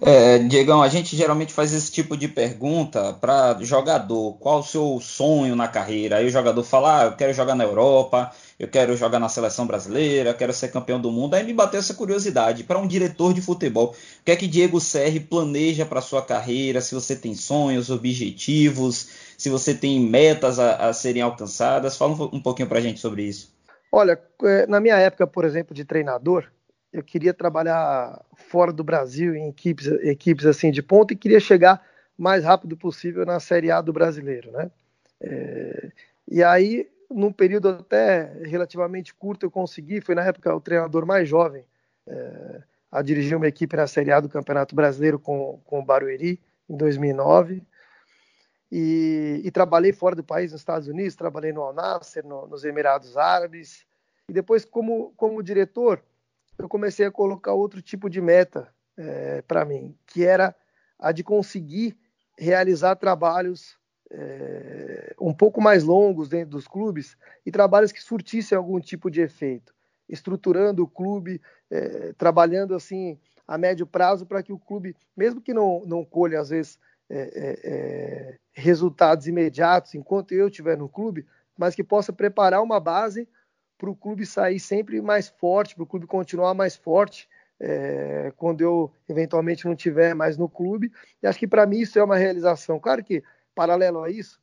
[0.00, 5.00] É, Diegão, a gente geralmente faz esse tipo de pergunta para jogador: qual o seu
[5.00, 6.16] sonho na carreira?
[6.16, 8.30] Aí o jogador fala: ah, eu quero jogar na Europa,
[8.60, 11.34] eu quero jogar na seleção brasileira, quero ser campeão do mundo.
[11.34, 13.88] Aí me bateu essa curiosidade: para um diretor de futebol,
[14.20, 16.80] o que é que Diego Serri planeja para sua carreira?
[16.80, 21.96] Se você tem sonhos, objetivos, se você tem metas a, a serem alcançadas?
[21.96, 23.52] Fala um, um pouquinho para a gente sobre isso.
[23.90, 26.46] Olha, é, na minha época, por exemplo, de treinador,
[26.92, 31.84] eu queria trabalhar fora do Brasil em equipes, equipes assim de ponta e queria chegar
[32.16, 34.70] mais rápido possível na Série A do brasileiro, né?
[35.20, 35.92] É,
[36.26, 40.00] e aí, num período até relativamente curto, eu consegui.
[40.00, 41.64] Foi na época o treinador mais jovem
[42.06, 46.40] é, a dirigir uma equipe na Série A do Campeonato Brasileiro com, com o Barueri
[46.68, 47.62] em 2009.
[48.70, 52.64] E, e, trabalhei fora do país, nos Estados Unidos, trabalhei no Al Nasser, no, nos
[52.64, 53.86] Emirados Árabes.
[54.28, 56.02] E depois, como, como diretor,
[56.58, 60.54] eu comecei a colocar outro tipo de meta é, para mim, que era
[60.98, 61.96] a de conseguir
[62.36, 63.78] realizar trabalhos
[64.10, 69.20] é, um pouco mais longos dentro dos clubes e trabalhos que surtissem algum tipo de
[69.20, 69.74] efeito,
[70.08, 71.40] estruturando o clube,
[71.70, 76.40] é, trabalhando assim a médio prazo para que o clube, mesmo que não, não colha,
[76.40, 76.78] às vezes,
[77.08, 82.78] é, é, é, resultados imediatos enquanto eu estiver no clube, mas que possa preparar uma
[82.78, 83.26] base
[83.78, 87.28] para o clube sair sempre mais forte, para o clube continuar mais forte
[87.60, 90.92] é, quando eu eventualmente não estiver mais no clube.
[91.22, 92.78] E acho que para mim isso é uma realização.
[92.78, 93.22] Claro que,
[93.54, 94.40] paralelo a isso,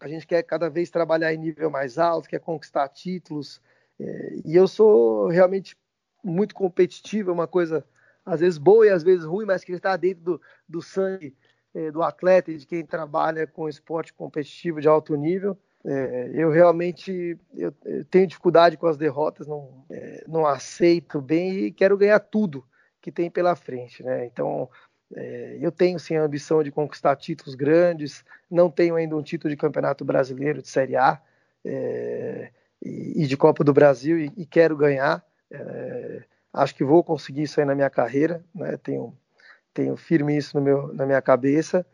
[0.00, 3.60] a gente quer cada vez trabalhar em nível mais alto, quer conquistar títulos.
[4.00, 5.76] É, e eu sou realmente
[6.24, 7.84] muito competitivo, é uma coisa
[8.24, 11.34] às vezes boa e às vezes ruim, mas que está dentro do, do sangue
[11.74, 15.56] é, do atleta e de quem trabalha com esporte competitivo de alto nível.
[15.84, 21.66] É, eu realmente eu, eu tenho dificuldade com as derrotas, não, é, não aceito bem
[21.66, 22.64] e quero ganhar tudo
[23.00, 24.02] que tem pela frente.
[24.02, 24.26] Né?
[24.26, 24.68] Então,
[25.14, 29.50] é, eu tenho sim a ambição de conquistar títulos grandes, não tenho ainda um título
[29.50, 31.20] de campeonato brasileiro de Série A
[31.64, 32.50] é,
[32.82, 35.24] e, e, de Copa do Brasil e, e quero ganhar.
[35.50, 38.76] É, acho que vou conseguir isso aí na minha carreira, né?
[38.76, 39.16] tenho,
[39.72, 41.86] tenho firme isso meu, na minha cabeça.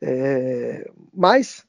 [0.00, 1.66] É, mas,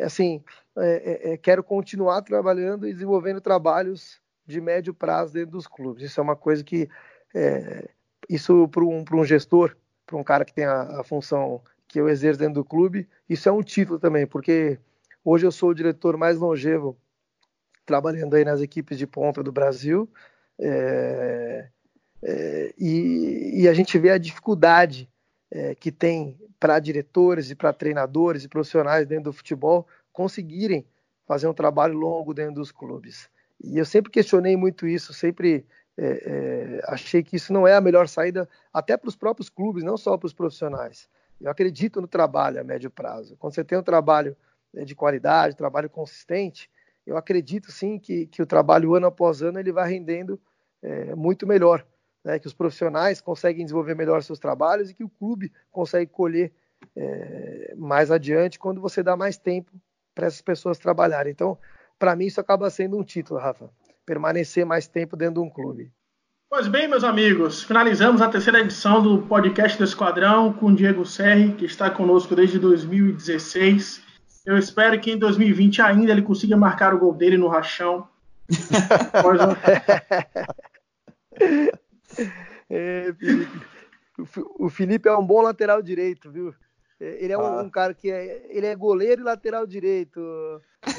[0.00, 0.42] assim,
[0.76, 6.02] é, é, é, quero continuar trabalhando e desenvolvendo trabalhos de médio prazo dentro dos clubes.
[6.02, 6.88] Isso é uma coisa que,
[7.34, 7.88] é,
[8.28, 12.08] isso para um, um gestor, para um cara que tem a, a, função que eu
[12.08, 14.78] exerço dentro do clube, isso é um título também, porque
[15.24, 16.96] hoje eu sou o diretor mais longevo
[17.86, 20.10] trabalhando aí nas equipes de ponta do Brasil.
[20.58, 21.68] É,
[22.22, 25.08] é, e, e, a gente vê a dificuldade
[25.78, 30.86] que tem para diretores e para treinadores e profissionais dentro do futebol conseguirem
[31.26, 33.28] fazer um trabalho longo dentro dos clubes.
[33.62, 35.66] E eu sempre questionei muito isso, sempre
[35.98, 39.82] é, é, achei que isso não é a melhor saída, até para os próprios clubes,
[39.82, 41.08] não só para os profissionais.
[41.40, 43.36] Eu acredito no trabalho a médio prazo.
[43.36, 44.36] Quando você tem um trabalho
[44.74, 46.70] é, de qualidade, trabalho consistente,
[47.06, 50.40] eu acredito sim que, que o trabalho ano após ano ele vai rendendo
[50.80, 51.84] é, muito melhor,
[52.24, 52.38] né?
[52.38, 56.52] que os profissionais conseguem desenvolver melhor seus trabalhos e que o clube consegue colher
[56.94, 59.72] é, mais adiante quando você dá mais tempo
[60.14, 61.32] para essas pessoas trabalharem.
[61.32, 61.58] Então,
[61.98, 63.68] para mim, isso acaba sendo um título, Rafa.
[64.06, 65.90] Permanecer mais tempo dentro de um clube.
[66.50, 71.04] Pois bem, meus amigos, finalizamos a terceira edição do podcast do Esquadrão com o Diego
[71.04, 74.00] Serri, que está conosco desde 2016.
[74.46, 78.06] Eu espero que em 2020 ainda ele consiga marcar o gol dele no rachão.
[82.70, 83.74] é, Felipe.
[84.58, 86.54] O Felipe é um bom lateral direito, viu?
[87.00, 87.62] Ele é um, ah.
[87.62, 90.20] um, cara que é, ele é goleiro e lateral direito,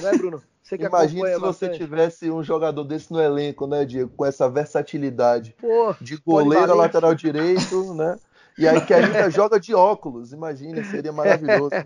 [0.01, 0.43] não é, Bruno?
[0.61, 4.49] Você que Imagina se você tivesse um jogador desse no elenco, né, Diego, com essa
[4.49, 8.17] versatilidade Pô, de goleiro a lateral direito, né?
[8.57, 11.69] E aí que ainda joga de óculos, imagina, seria maravilhoso.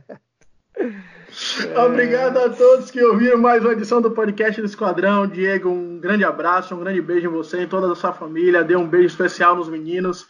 [1.85, 5.27] Obrigado a todos que ouviram mais uma edição do podcast do Esquadrão.
[5.27, 8.63] Diego, um grande abraço, um grande beijo em você e toda a sua família.
[8.63, 10.25] Dê um beijo especial nos meninos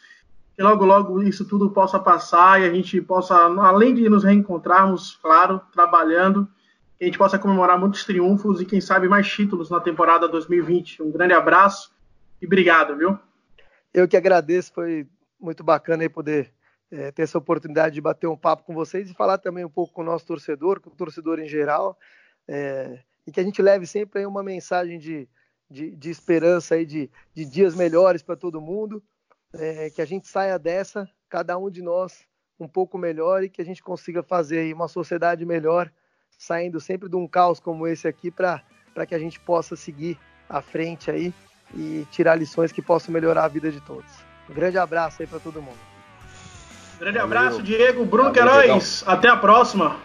[0.60, 5.16] que logo, logo isso tudo possa passar e a gente possa, além de nos reencontrarmos,
[5.16, 6.45] claro, trabalhando,
[6.97, 11.01] que a gente possa comemorar muitos triunfos e, quem sabe, mais títulos na temporada 2020.
[11.01, 11.95] Um grande abraço
[12.41, 13.18] e obrigado, viu?
[13.93, 15.07] Eu que agradeço, foi
[15.39, 16.51] muito bacana aí poder
[16.91, 19.93] é, ter essa oportunidade de bater um papo com vocês e falar também um pouco
[19.93, 21.97] com o nosso torcedor, com o torcedor em geral,
[22.45, 25.26] é, e que a gente leve sempre aí uma mensagem de,
[25.72, 29.01] de, de esperança aí, de, de dias melhores para todo mundo
[29.54, 32.24] é, que a gente saia dessa, cada um de nós,
[32.60, 35.91] um pouco melhor e que a gente consiga fazer uma sociedade melhor,
[36.38, 38.64] saindo sempre de um caos como esse aqui, para
[39.08, 41.34] que a gente possa seguir à frente aí
[41.74, 44.12] e tirar lições que possam melhorar a vida de todos.
[44.50, 45.78] Um grande abraço aí para todo mundo.
[47.00, 49.04] Grande abraço, Diego, Bruno Queiroz.
[49.08, 49.97] Até a próxima.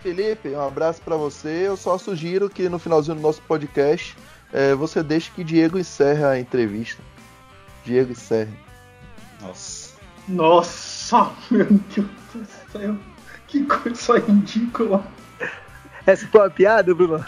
[0.00, 1.66] Felipe, um abraço para você.
[1.66, 4.16] Eu só sugiro que no finalzinho do nosso podcast
[4.52, 7.02] é, você deixe que Diego encerre a entrevista.
[7.84, 8.65] Diego encerre.
[9.40, 9.94] Nossa.
[10.28, 12.96] Nossa, meu Deus do céu.
[13.46, 15.06] Que coisa ridícula.
[16.04, 17.24] Essa foi uma piada, Bruno?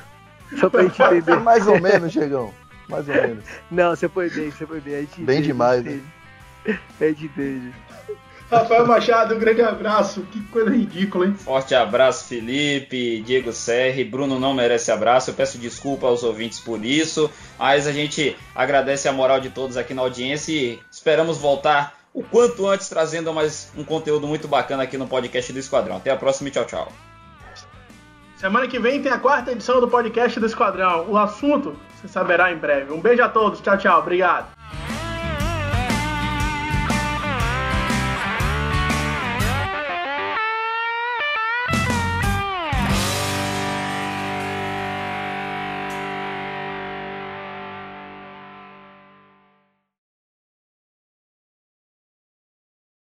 [0.59, 1.37] Só pra gente entender.
[1.41, 2.53] Mais ou menos, Chegão.
[2.89, 3.45] Mais ou menos.
[3.71, 4.95] Não, você foi bem, você foi bem.
[4.95, 6.01] A gente bem entende, demais, né?
[7.01, 7.73] A gente entende.
[8.51, 10.23] Rafael Machado, um grande abraço.
[10.33, 11.35] Que coisa ridícula, hein?
[11.35, 14.05] Forte abraço, Felipe, Diego Serri.
[14.05, 15.31] Bruno não merece abraço.
[15.31, 17.31] Eu peço desculpa aos ouvintes por isso.
[17.59, 22.23] Mas a gente agradece a moral de todos aqui na audiência e esperamos voltar o
[22.23, 25.97] quanto antes, trazendo mais um conteúdo muito bacana aqui no podcast do Esquadrão.
[25.97, 26.93] Até a próxima e tchau, tchau.
[28.37, 31.11] Semana que vem tem a quarta edição do podcast do Esquadrão.
[31.11, 32.93] O assunto você saberá em breve.
[32.93, 33.61] Um beijo a todos.
[33.61, 33.99] Tchau, tchau.
[33.99, 34.58] Obrigado.